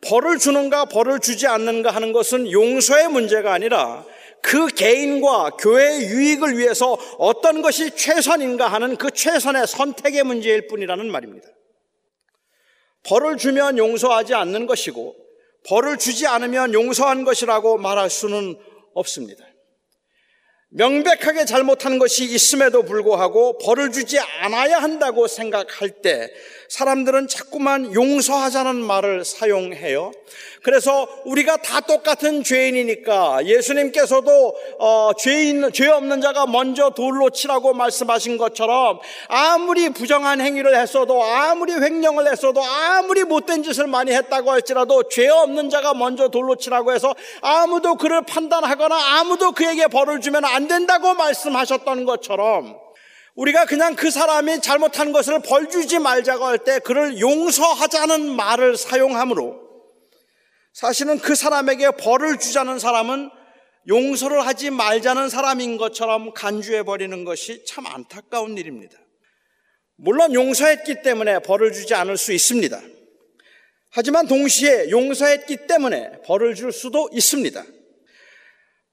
[0.00, 4.04] 벌을 주는가, 벌을 주지 않는가 하는 것은 용서의 문제가 아니라
[4.42, 11.48] 그 개인과 교회의 유익을 위해서 어떤 것이 최선인가 하는 그 최선의 선택의 문제일 뿐이라는 말입니다.
[13.04, 15.16] 벌을 주면 용서하지 않는 것이고
[15.66, 18.58] 벌을 주지 않으면 용서한 것이라고 말할 수는
[18.94, 19.44] 없습니다.
[20.70, 26.30] 명백하게 잘못한 것이 있음에도 불구하고 벌을 주지 않아야 한다고 생각할 때
[26.68, 30.12] 사람들은 자꾸만 용서하자는 말을 사용해요.
[30.62, 38.36] 그래서 우리가 다 똑같은 죄인이니까 예수님께서도 어, 죄인 죄 없는 자가 먼저 돌로 치라고 말씀하신
[38.36, 38.98] 것처럼
[39.28, 45.70] 아무리 부정한 행위를 했어도 아무리 횡령을 했어도 아무리 못된 짓을 많이 했다고 할지라도 죄 없는
[45.70, 52.04] 자가 먼저 돌로 치라고 해서 아무도 그를 판단하거나 아무도 그에게 벌을 주면 안 된다고 말씀하셨던
[52.04, 52.87] 것처럼
[53.38, 59.60] 우리가 그냥 그 사람이 잘못한 것을 벌 주지 말자고 할 때 그를 용서하자는 말을 사용하므로
[60.72, 63.30] 사실은 그 사람에게 벌을 주자는 사람은
[63.86, 68.98] 용서를 하지 말자는 사람인 것처럼 간주해 버리는 것이 참 안타까운 일입니다.
[69.94, 72.80] 물론 용서했기 때문에 벌을 주지 않을 수 있습니다.
[73.90, 77.64] 하지만 동시에 용서했기 때문에 벌을 줄 수도 있습니다.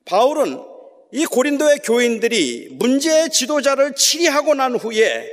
[0.06, 0.75] 바울은
[1.12, 5.30] 이 고린도의 교인들이 문제의 지도자를 치리하고 난 후에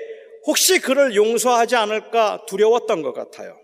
[0.46, 3.56] 혹시 그를 용서하지 않을까 두려웠던 것 같아요.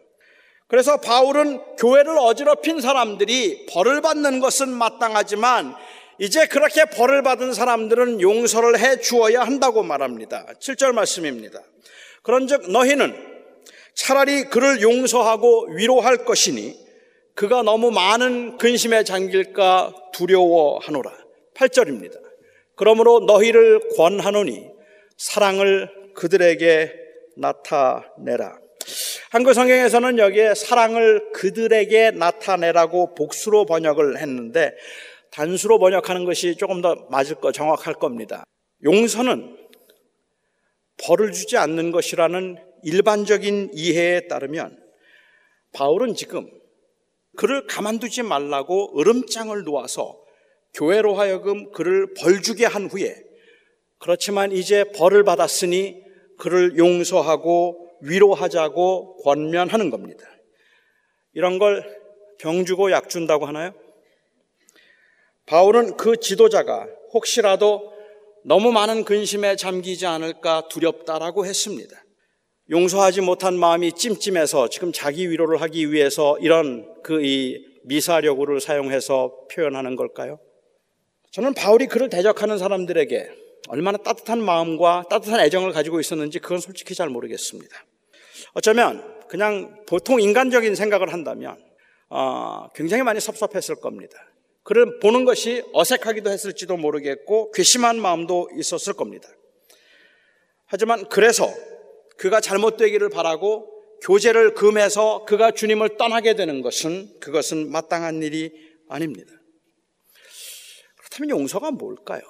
[0.69, 5.75] 그래서 바울은 교회를 어지럽힌 사람들이 벌을 받는 것은 마땅하지만
[6.19, 10.47] 이제 그렇게 벌을 받은 사람들은 용서를 해 주어야 한다고 말합니다.
[10.61, 11.61] 7절 말씀입니다.
[12.23, 13.15] 그런즉 너희는
[13.95, 16.77] 차라리 그를 용서하고 위로할 것이니
[17.35, 21.28] 그가 너무 많은 근심에 잠길까 두려워하노라.
[21.59, 22.21] 8절입니다.
[22.77, 24.69] 그러므로 너희를 권하노니
[25.17, 26.93] 사랑을 그들에게
[27.37, 28.59] 나타내라.
[29.31, 34.75] 한글 성경에서는 여기에 사랑을 그들에게 나타내라고 복수로 번역을 했는데
[35.31, 38.45] 단수로 번역하는 것이 조금 더 맞을 거 정확할 겁니다.
[38.85, 39.57] 용서는
[41.05, 44.79] 벌을 주지 않는 것이라는 일반적인 이해에 따르면
[45.73, 46.49] 바울은 지금
[47.37, 50.28] 그를 가만두지 말라고 으름장을 놓아서
[50.75, 53.14] 교회로 하여금 그를 벌주게 한 후에
[53.99, 56.03] 그렇지만 이제 벌을 받았으니
[56.39, 60.25] 그를 용서하고 위로하자고 권면하는 겁니다.
[61.35, 61.85] 이런 걸
[62.39, 63.75] 병주고 약 준다고 하나요?
[65.47, 67.93] 바울은 그 지도자가 혹시라도
[68.45, 71.97] 너무 많은 근심에 잠기지 않을까 두렵다라고 했습니다.
[72.71, 79.97] 용서하지 못한 마음이 찜찜해서 지금 자기 위로를 하기 위해서 이런 그 이 미사력을 사용해서 표현하는
[79.97, 80.39] 걸까요?
[81.31, 83.31] 저는 바울이 그를 대적하는 사람들에게
[83.68, 87.85] 얼마나 따뜻한 마음과 따뜻한 애정을 가지고 있었는지 그건 솔직히 잘 모르겠습니다.
[88.55, 91.57] 어쩌면 그냥 보통 인간적인 생각을 한다면
[92.09, 94.16] 어, 굉장히 많이 섭섭했을 겁니다.
[94.62, 99.29] 그를 보는 것이 어색하기도 했을지도 모르겠고 괘씸한 마음도 있었을 겁니다.
[100.66, 101.51] 하지만 그래서
[102.16, 103.70] 그가 잘못되기를 바라고
[104.03, 108.53] 교제를 금해서 그가 주님을 떠나게 되는 것은 그것은 마땅한 일이
[108.89, 109.38] 아닙니다.
[111.19, 112.21] 그렇다면 용서가 뭘까요?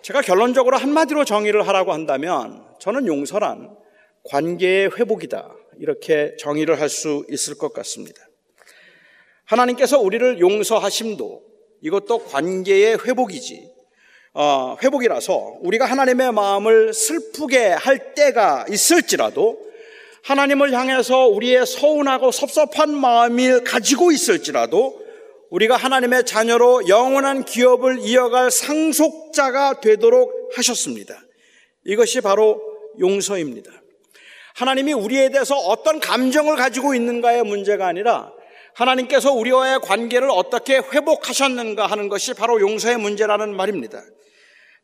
[0.00, 3.76] 제가 결론적으로 한마디로 정의를 하라고 한다면 저는 용서란
[4.24, 5.54] 관계의 회복이다.
[5.78, 8.20] 이렇게 정의를 할 수 있을 것 같습니다.
[9.44, 11.42] 하나님께서 우리를 용서하심도
[11.82, 13.70] 이것도 관계의 회복이지.
[14.34, 19.60] 어, 회복이라서 우리가 하나님의 마음을 슬프게 할 때가 있을지라도
[20.24, 25.01] 하나님을 향해서 우리의 서운하고 섭섭한 마음을 가지고 있을지라도
[25.52, 31.22] 우리가 하나님의 자녀로 영원한 기업을 이어갈 상속자가 되도록 하셨습니다.
[31.84, 32.58] 이것이 바로
[32.98, 33.70] 용서입니다.
[34.54, 38.32] 하나님이 우리에 대해서 어떤 감정을 가지고 있는가의 문제가 아니라
[38.74, 44.02] 하나님께서 우리와의 관계를 어떻게 회복하셨는가 하는 것이 바로 용서의 문제라는 말입니다.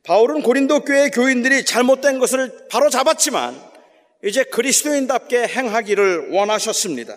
[0.04, 3.58] 바울은 고린도 교회 교인들이 잘못된 것을 바로 잡았지만
[4.22, 7.16] 이제 그리스도인답게 행하기를 원하셨습니다.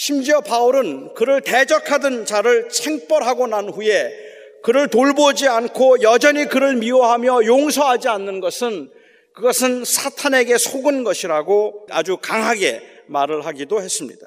[0.00, 4.14] 심지어 바울은 그를 대적하던 자를 챙벌하고 난 후에
[4.62, 8.92] 그를 돌보지 않고 여전히 그를 미워하며 용서하지 않는 것은
[9.34, 14.24] 그것은 사탄에게 속은 것이라고 아주 강하게 말을 하기도 했습니다.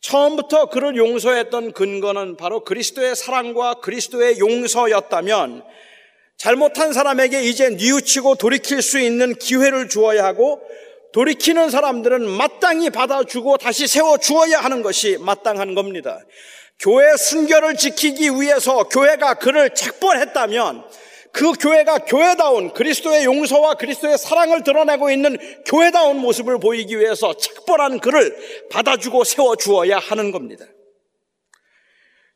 [0.00, 5.64] 처음부터 그를 용서했던 근거는 바로 그리스도의 사랑과 그리스도의 용서였다면
[6.36, 10.62] 잘못한 사람에게 이제 뉘우치고 돌이킬 수 있는 기회를 주어야 하고
[11.12, 16.20] 돌이키는 사람들은 마땅히 받아주고 다시 세워 주어야 하는 것이 마땅한 겁니다.
[16.80, 20.84] 교회 순결을 지키기 위해서 교회가 그를 책벌했다면
[21.32, 25.36] 그 교회가 교회다운 그리스도의 용서와 그리스도의 사랑을 드러내고 있는
[25.66, 28.36] 교회다운 모습을 보이기 위해서 책벌한 그를
[28.70, 30.64] 받아주고 세워 주어야 하는 겁니다.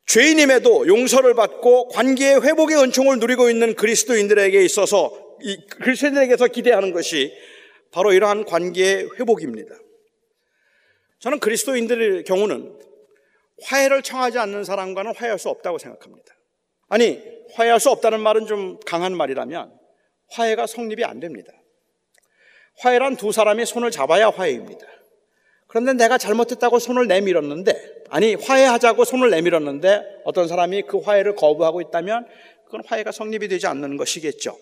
[0.07, 7.33] 죄인임에도 용서를 받고 관계의 회복의 은총을 누리고 있는 그리스도인들에게 있어서 이 그리스도인들에게서 기대하는 것이
[7.93, 9.75] 바로 이러한 관계의 회복입니다.
[11.21, 12.79] 저는 그리스도인들의 경우는
[13.63, 16.35] 화해를 청하지 않는 사람과는 화해할 수 없다고 생각합니다.
[16.89, 17.23] 아니,
[17.55, 19.73] 화해할 수 없다는 말은 좀 강한 말이라면
[20.31, 21.53] 화해가 성립이 안 됩니다.
[22.79, 24.87] 화해란 두 사람이 손을 잡아야 화해입니다.
[25.69, 32.27] 그런데 내가 잘못했다고 손을 내밀었는데, 아니, 화해하자고 손을 내밀었는데 어떤 사람이 그 화해를 거부하고 있다면
[32.65, 34.59] 그건 화해가 성립이 되지 않는 것이겠죠.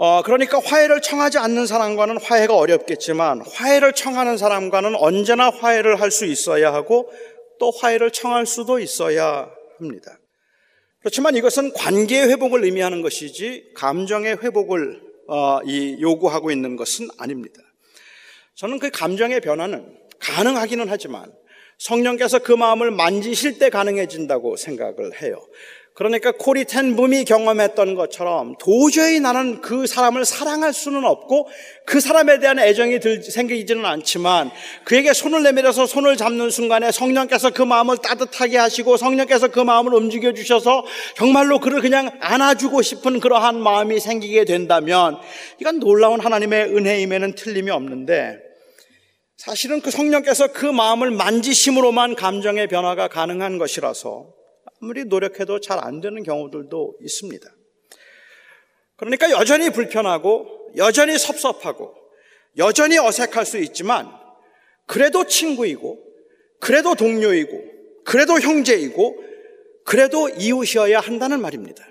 [0.00, 6.24] 어, 그러니까 화해를 청하지 않는 사람과는 화해가 어렵겠지만 화해를 청하는 사람과는 언제나 화해를 할 수
[6.24, 7.10] 있어야 하고
[7.58, 10.18] 또 화해를 청할 수도 있어야 합니다.
[11.00, 17.60] 그렇지만 이것은 관계의 회복을 의미하는 것이지 감정의 회복을 어, 이 요구하고 있는 것은 아닙니다.
[18.54, 21.32] 저는 그 감정의 변화는 가능하기는 하지만
[21.78, 25.44] 성령께서 그 마음을 만지실 때 가능해진다고 생각을 해요.
[25.98, 31.48] 그러니까 코리 텐붐이 경험했던 것처럼 도저히 나는 그 사람을 사랑할 수는 없고
[31.86, 34.52] 그 사람에 대한 애정이 들, 생기지는 않지만
[34.84, 40.34] 그에게 손을 내밀어서 손을 잡는 순간에 성령께서 그 마음을 따뜻하게 하시고 성령께서 그 마음을 움직여
[40.34, 40.84] 주셔서
[41.16, 45.18] 정말로 그를 그냥 안아주고 싶은 그러한 마음이 생기게 된다면
[45.60, 48.38] 이건 놀라운 하나님의 은혜임에는 틀림이 없는데
[49.36, 54.37] 사실은 그 성령께서 그 마음을 만지심으로만 감정의 변화가 가능한 것이라서
[54.80, 57.48] 아무리 노력해도 잘 안 되는 경우들도 있습니다.
[58.96, 61.94] 그러니까 여전히 불편하고 여전히 섭섭하고
[62.56, 64.08] 여전히 어색할 수 있지만
[64.86, 65.98] 그래도 친구이고
[66.60, 67.62] 그래도 동료이고
[68.04, 69.24] 그래도 형제이고
[69.84, 71.84] 그래도 이웃이어야 한다는 말입니다.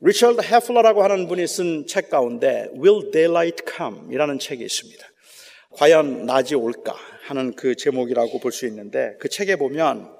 [0.00, 4.12] 리처드 헤플러라고 하는 분이 쓴 책 가운데 Will Daylight Come?
[4.12, 5.06] 이라는 책이 있습니다.
[5.72, 10.16] 과연 낮이 올까 하는 그 제목이라고 볼 수 있는데 그 책에 보면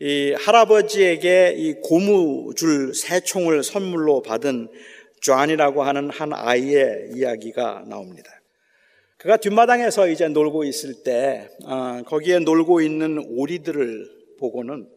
[0.00, 4.68] 이 할아버지에게 이 고무줄 세 총을 선물로 받은
[5.20, 8.30] 존이라고 하는 한 아이의 이야기가 나옵니다.
[9.16, 14.88] 그가 뒷마당에서 이제 놀고 있을 때 어, 거기에 놀고 있는 오리들을 보고는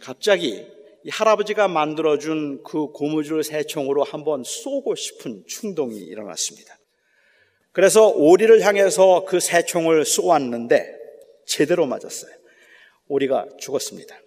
[0.00, 0.66] 갑자기
[1.04, 6.78] 이 할아버지가 만들어준 그 고무줄 새총으로 한번 쏘고 싶은 충동이 일어났습니다.
[7.72, 10.94] 그래서 오리를 향해서 그 새총을 쏘았는데
[11.46, 12.30] 제대로 맞았어요.
[13.08, 14.21] 오리가 죽었습니다.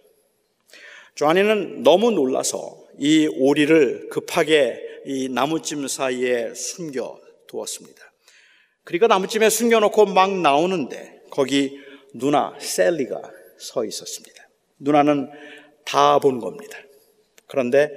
[1.16, 8.02] 조안이는 너무 놀라서 이 오리를 급하게 이 나무찜 사이에 숨겨 두었습니다.
[8.84, 11.80] 그리고 나무찜에 숨겨놓고 막 나오는데 거기
[12.14, 13.22] 누나 셀리가
[13.58, 14.50] 서 있었습니다.
[14.80, 15.30] 누나는
[15.86, 16.78] 다 본 겁니다.
[17.48, 17.90] 그런데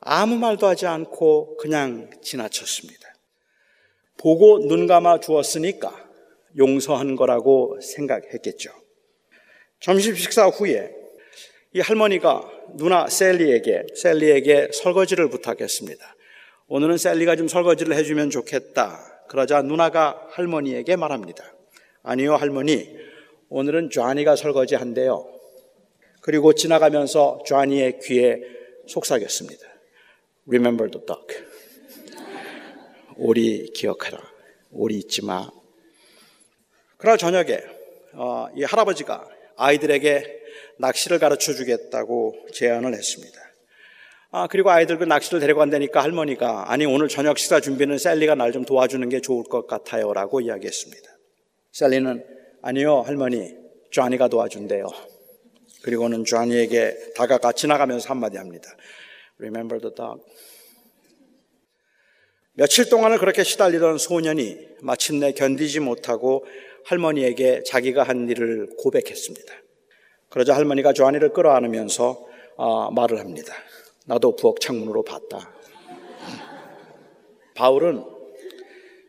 [0.00, 3.14] 아무 말도 하지 않고 그냥 지나쳤습니다.
[4.18, 6.10] 보고 눈 감아 주었으니까
[6.58, 8.70] 용서한 거라고 생각했겠죠.
[9.78, 10.99] 점심 식사 후에
[11.72, 16.16] 이 할머니가 누나 셀리에게 셀리에게 설거지를 부탁했습니다.
[16.66, 19.24] 오늘은 셀리가 좀 설거지를 해주면 좋겠다.
[19.28, 21.44] 그러자 누나가 할머니에게 말합니다.
[22.02, 22.98] 아니요 할머니
[23.50, 25.24] 오늘은 쟈니가 설거지한대요.
[26.22, 28.40] 그리고 지나가면서 쟈니의 귀에
[28.88, 29.64] 속삭였습니다.
[30.48, 31.46] Remember the duck.
[33.16, 34.18] 오리 기억하라.
[34.72, 35.48] 오리 잊지 마.
[36.96, 37.60] 그날 저녁에
[38.14, 40.39] 어, 이 할아버지가 아이들에게
[40.78, 43.38] 낚시를 가르쳐 주겠다고 제안을 했습니다.
[44.32, 48.64] 아, 그리고 아이들 그 낚시를 데려간다니까 할머니가 아니 오늘 저녁 식사 준비는 셀리가 날 좀
[48.64, 51.10] 도와주는 게 좋을 것 같아요 라고 이야기했습니다.
[51.72, 52.24] 셀리는
[52.62, 53.54] 아니요 할머니
[53.90, 54.86] 쟈니가 도와준대요.
[55.82, 58.70] 그리고는 쟈니에게 다가가 지나가면서 한마디 합니다.
[59.38, 60.22] Remember the dog.
[62.52, 66.44] 며칠 동안을 그렇게 시달리던 소년이 마침내 견디지 못하고
[66.84, 69.54] 할머니에게 자기가 한 일을 고백했습니다.
[70.30, 72.24] 그러자 할머니가 조안이를 끌어안으면서
[72.56, 73.52] 어, 말을 합니다.
[74.06, 75.52] 나도 부엌 창문으로 봤다.
[77.54, 78.04] 바울은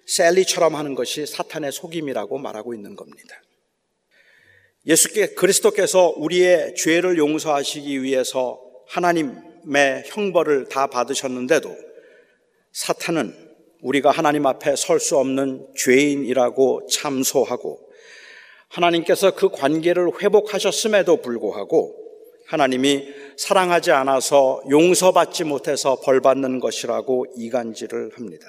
[0.07, 3.41] 셀리처럼 하는 것이 사탄의 속임이라고 말하고 있는 겁니다.
[4.85, 11.73] 예수께 그리스도께서 우리의 죄를 용서하시기 위해서 하나님의 형벌을 다 받으셨는데도
[12.71, 13.51] 사탄은
[13.81, 17.90] 우리가 하나님 앞에 설 수 없는 죄인이라고 참소하고
[18.71, 21.95] 하나님께서 그 관계를 회복하셨음에도 불구하고
[22.47, 23.07] 하나님이
[23.37, 28.47] 사랑하지 않아서 용서받지 못해서 벌받는 것이라고 이간질을 합니다.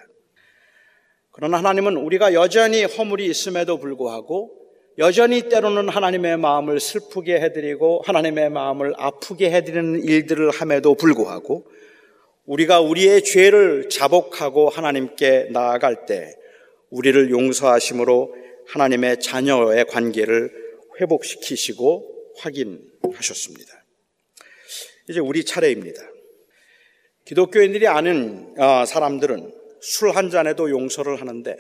[1.31, 4.51] 그러나 하나님은 우리가 여전히 허물이 있음에도 불구하고
[4.99, 11.65] 여전히 때로는 하나님의 마음을 슬프게 해드리고 하나님의 마음을 아프게 해드리는 일들을 함에도 불구하고
[12.45, 16.35] 우리가 우리의 죄를 자복하고 하나님께 나아갈 때
[16.91, 18.42] 우리를 용서하심으로
[18.73, 20.51] 하나님의 자녀의 관계를
[21.01, 23.85] 회복시키시고 확인하셨습니다.
[25.09, 26.01] 이제 우리 차례입니다.
[27.25, 31.57] 기독교인들이 아는 어, 사람들은 술 한 잔에도 용서를 하는데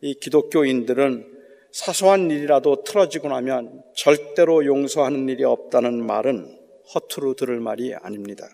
[0.00, 1.38] 이 기독교인들은
[1.72, 6.58] 사소한 일이라도 틀어지고 나면 절대로 용서하는 일이 없다는 말은
[6.94, 8.48] 허투루 들을 말이 아닙니다.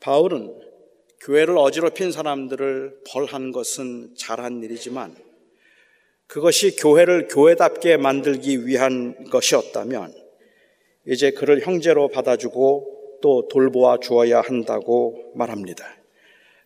[0.00, 0.60] 바울은
[1.20, 5.16] 교회를 어지럽힌 사람들을 벌한 것은 잘한 일이지만
[6.32, 10.14] 그것이 교회를 교회답게 만들기 위한 것이었다면
[11.06, 15.84] 이제 그를 형제로 받아주고 또 돌보아 주어야 한다고 말합니다.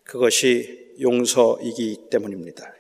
[0.05, 2.77] 그것이 용서이기 때문입니다.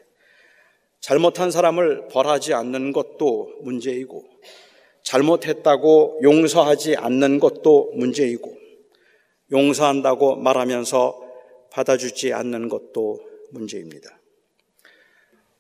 [1.01, 4.23] 잘못한 사람을 벌하지 않는 것도 문제이고,
[5.03, 8.57] 잘못했다고 용서하지 않는 것도 문제이고,
[9.51, 11.21] 용서한다고 말하면서
[11.73, 13.19] 받아주지 않는 것도
[13.51, 14.21] 문제입니다.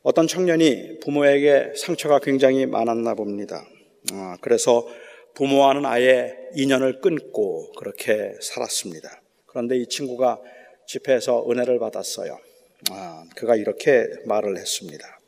[0.06, 3.66] 어떤 청년이 부모에게 상처가 굉장히 많았나 봅니다.
[4.40, 4.86] 그래서
[5.34, 9.20] 부모와는 아예 인연을 끊고 그렇게 살았습니다.
[9.46, 10.40] 그런데 이 친구가
[10.86, 12.38] 집회에서 은혜를 받았어요.
[12.92, 15.18] 아, 그가 이렇게 말을 했습니다.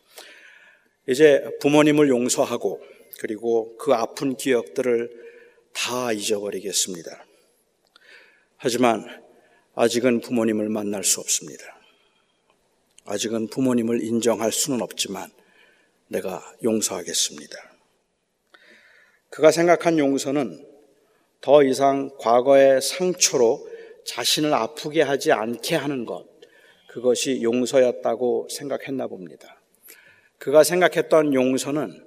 [1.08, 2.80] 이제 부모님을 용서하고
[3.18, 5.10] 그리고 그 아픈 기억들을
[5.72, 7.26] 다 잊어버리겠습니다.
[8.58, 9.04] 하지만
[9.74, 11.64] 아직은 부모님을 만날 수 없습니다.
[13.08, 15.30] 아직은 부모님을 인정할 수는 없지만
[16.08, 17.56] 내가 용서하겠습니다.
[19.30, 20.62] 그가 생각한 용서는
[21.40, 23.66] 더 이상 과거의 상처로
[24.04, 26.26] 자신을 아프게 하지 않게 하는 것,
[26.88, 29.58] 그것이 용서였다고 생각했나 봅니다.
[30.38, 32.04] 그가 생각했던 용서는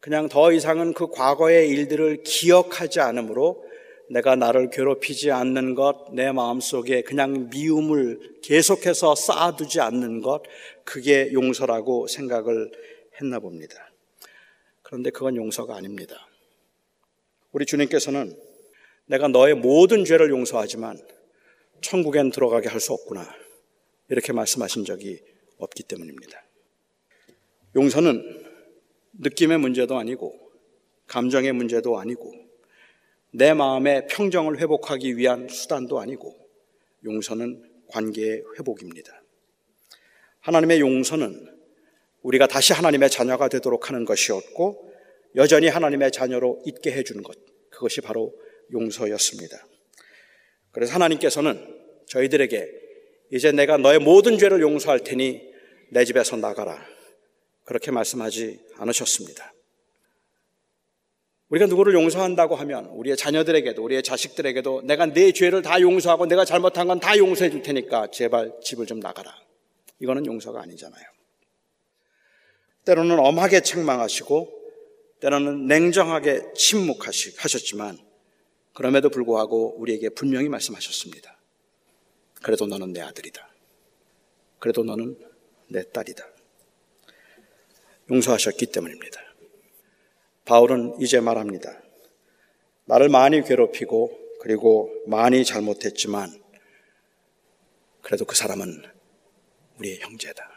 [0.00, 3.64] 그냥 더 이상은 그 과거의 일들을 기억하지 않으므로
[4.10, 10.42] 내가 나를 괴롭히지 않는 것, 내 마음속에 그냥 미움을 계속해서 쌓아두지 않는 것,
[10.84, 12.70] 그게 용서라고 생각을
[13.20, 13.92] 했나 봅니다.
[14.82, 16.26] 그런데 그건 용서가 아닙니다.
[17.52, 18.34] 우리 주님께서는
[19.06, 20.98] 내가 너의 모든 죄를 용서하지만
[21.80, 23.28] 천국엔 들어가게 할 수 없구나.
[24.08, 25.20] 이렇게 말씀하신 적이
[25.58, 26.42] 없기 때문입니다.
[27.76, 28.44] 용서는
[29.20, 30.38] 느낌의 문제도 아니고
[31.06, 32.32] 감정의 문제도 아니고
[33.32, 36.34] 내 마음의 평정을 회복하기 위한 수단도 아니고
[37.04, 39.22] 용서는 관계의 회복입니다.
[40.40, 41.58] 하나님의 용서는
[42.22, 44.92] 우리가 다시 하나님의 자녀가 되도록 하는 것이었고
[45.36, 47.36] 여전히 하나님의 자녀로 있게 해주는 것
[47.70, 48.34] 그것이 바로
[48.72, 49.66] 용서였습니다.
[50.72, 51.76] 그래서 하나님께서는
[52.06, 52.66] 저희들에게
[53.32, 55.42] 이제 내가 너의 모든 죄를 용서할 테니
[55.90, 56.84] 내 집에서 나가라.
[57.64, 59.52] 그렇게 말씀하지 않으셨습니다.
[61.48, 66.86] 우리가 누구를 용서한다고 하면 우리의 자녀들에게도 우리의 자식들에게도 내가 내 죄를 다 용서하고 내가 잘못한
[66.86, 69.34] 건 다 용서해 줄 테니까 제발 집을 좀 나가라.
[70.00, 71.04] 이거는 용서가 아니잖아요.
[72.84, 74.58] 때로는 엄하게 책망하시고
[75.20, 77.98] 때로는 냉정하게 침묵하셨지만
[78.74, 81.36] 그럼에도 불구하고 우리에게 분명히 말씀하셨습니다.
[82.42, 83.48] 그래도 너는 내 아들이다.
[84.58, 85.18] 그래도 너는
[85.68, 86.24] 내 딸이다.
[88.10, 89.20] 용서하셨기 때문입니다.
[90.48, 91.78] 바울은 이제 말합니다.
[92.86, 96.30] 나를 많이 괴롭히고 그리고 많이 잘못했지만
[98.00, 98.82] 그래도 그 사람은
[99.78, 100.50] 우리의 형제다.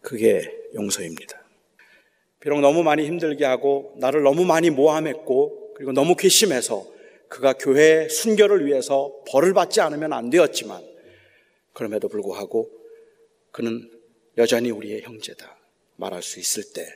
[0.00, 1.44] 그게 용서입니다.
[2.40, 6.86] 비록 너무 많이 힘들게 하고 나를 너무 많이 모함했고 그리고 너무 괘씸해서
[7.28, 10.82] 그가 교회의 순결을 위해서 벌을 받지 않으면 안 되었지만
[11.74, 12.70] 그럼에도 불구하고
[13.50, 13.90] 그는
[14.38, 15.54] 여전히 우리의 형제다
[15.96, 16.86] 말할 수 있을 때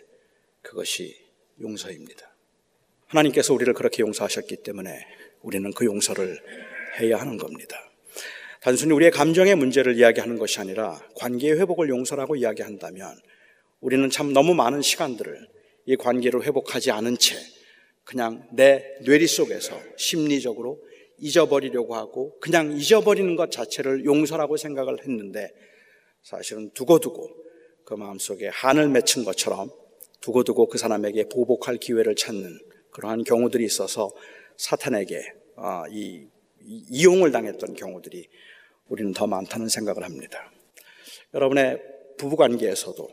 [0.63, 1.28] 그것이
[1.61, 2.35] 용서입니다.
[3.07, 5.07] 하나님께서 우리를 그렇게 용서하셨기 때문에
[5.43, 6.39] 우리는 그 용서를
[7.01, 7.77] 해야 하는 겁니다.
[8.61, 13.17] 단순히 우리의 감정의 문제를 이야기하는 것이 아니라 관계의 회복을 용서라고 이야기한다면
[13.81, 15.49] 우리는 참 너무 많은 시간들을
[15.87, 17.37] 이 관계를 회복하지 않은 채
[18.05, 20.83] 그냥 내 뇌리 속에서 심리적으로
[21.19, 25.51] 잊어버리려고 하고 그냥 잊어버리는 것 자체를 용서라고 생각을 했는데
[26.23, 27.31] 사실은 두고두고
[27.85, 29.71] 그 마음속에 한을 맺힌 것처럼
[30.21, 32.59] 두고두고 그 사람에게 보복할 기회를 찾는
[32.91, 34.11] 그러한 경우들이 있어서
[34.57, 36.27] 사탄에게 아, 이
[36.61, 38.29] 이용을 당했던 경우들이
[38.89, 40.51] 우리는 더 많다는 생각을 합니다.
[41.35, 41.81] 여러분의
[42.17, 43.09] 부부 관계에서도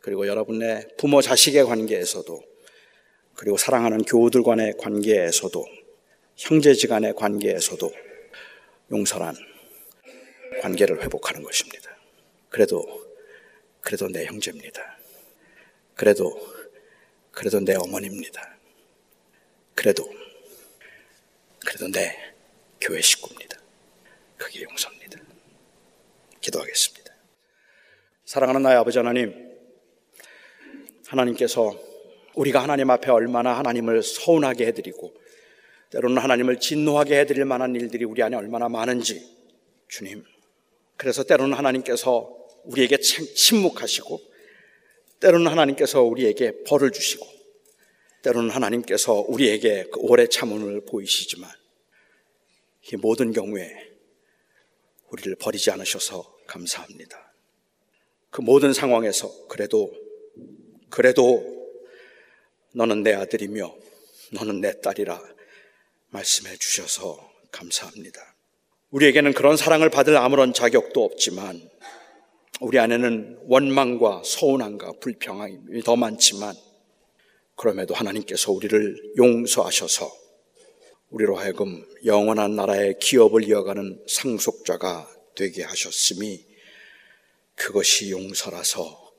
[0.00, 2.40] 그리고 여러분의 부모 자식의 관계에서도
[3.34, 5.64] 그리고 사랑하는 교우들 간의 관계에서도
[6.36, 7.92] 형제지간의 관계에서도
[8.92, 9.34] 용서란
[10.62, 11.96] 관계를 회복하는 것입니다.
[12.48, 12.84] 그래도
[13.80, 14.95] 그래도 내 형제입니다.
[15.96, 16.38] 그래도
[17.32, 18.56] 그래도 내 어머니입니다.
[19.74, 20.08] 그래도
[21.64, 22.14] 그래도 내
[22.80, 23.58] 교회 식구입니다.
[24.36, 25.18] 그게 용서입니다.
[26.40, 27.12] 기도하겠습니다.
[28.26, 29.56] 사랑하는 나의 아버지 하나님,
[31.06, 31.74] 하나님께서
[32.34, 35.14] 우리가 하나님 앞에 얼마나 하나님을 서운하게 해드리고
[35.90, 39.34] 때로는 하나님을 진노하게 해드릴 만한 일들이 우리 안에 얼마나 많은지
[39.88, 40.24] 주님.
[40.96, 44.35] 그래서 때로는 하나님께서 우리에게 침묵하시고
[45.26, 47.26] 때로는 하나님께서 우리에게 벌을 주시고
[48.22, 51.50] 때로는 하나님께서 우리에게 그 오래 참음을 보이시지만
[52.84, 53.72] 이 모든 경우에
[55.10, 57.34] 우리를 버리지 않으셔서 감사합니다.
[58.30, 59.92] 그 모든 상황에서 그래도
[60.90, 61.44] 그래도
[62.72, 63.74] 너는 내 아들이며
[64.30, 65.20] 너는 내 딸이라
[66.10, 68.36] 말씀해 주셔서 감사합니다.
[68.90, 71.68] 우리에게는 그런 사랑을 받을 아무런 자격도 없지만
[72.60, 76.54] 우리 안에는 원망과 서운함과 불평함이 더 많지만
[77.54, 80.10] 그럼에도 하나님께서 우리를 용서하셔서
[81.10, 86.46] 우리로 하여금 영원한 나라의 기업을 이어가는 상속자가 되게 하셨음이
[87.54, 89.12] 그것이 용서라서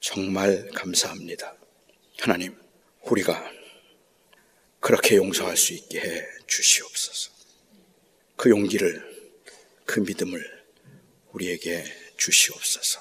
[0.00, 1.56] 정말 감사합니다.
[2.18, 2.54] 하나님,
[3.04, 3.50] 우리가
[4.80, 7.30] 그렇게 용서할 수 있게 해 주시옵소서.
[8.36, 9.02] 그 용기를
[9.86, 10.42] 그 믿음을
[11.32, 11.84] 우리에게
[12.20, 13.00] 주시옵소서.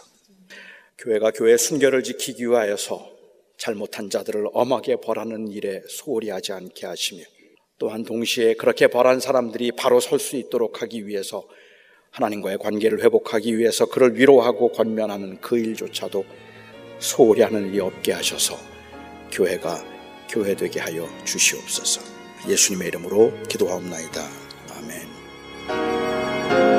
[0.97, 3.17] 교회가 교회 순결을 지키기 위하여서
[3.57, 7.23] 잘못한 자들을 엄하게 벌하는 일에 소홀히 하지 않게 하시며
[7.77, 11.47] 또한 동시에 그렇게 벌한 사람들이 바로 설 수 있도록 하기 위해서
[12.11, 16.25] 하나님과의 관계를 회복하기 위해서 그를 위로하고 권면하는 그 일조차도
[16.99, 18.57] 소홀히 하는 일이 없게 하셔서
[19.31, 19.85] 교회가
[20.29, 22.01] 교회되게 하여 주시옵소서.
[22.49, 24.27] 예수님의 이름으로 기도하옵나이다.
[24.75, 26.78] 아멘.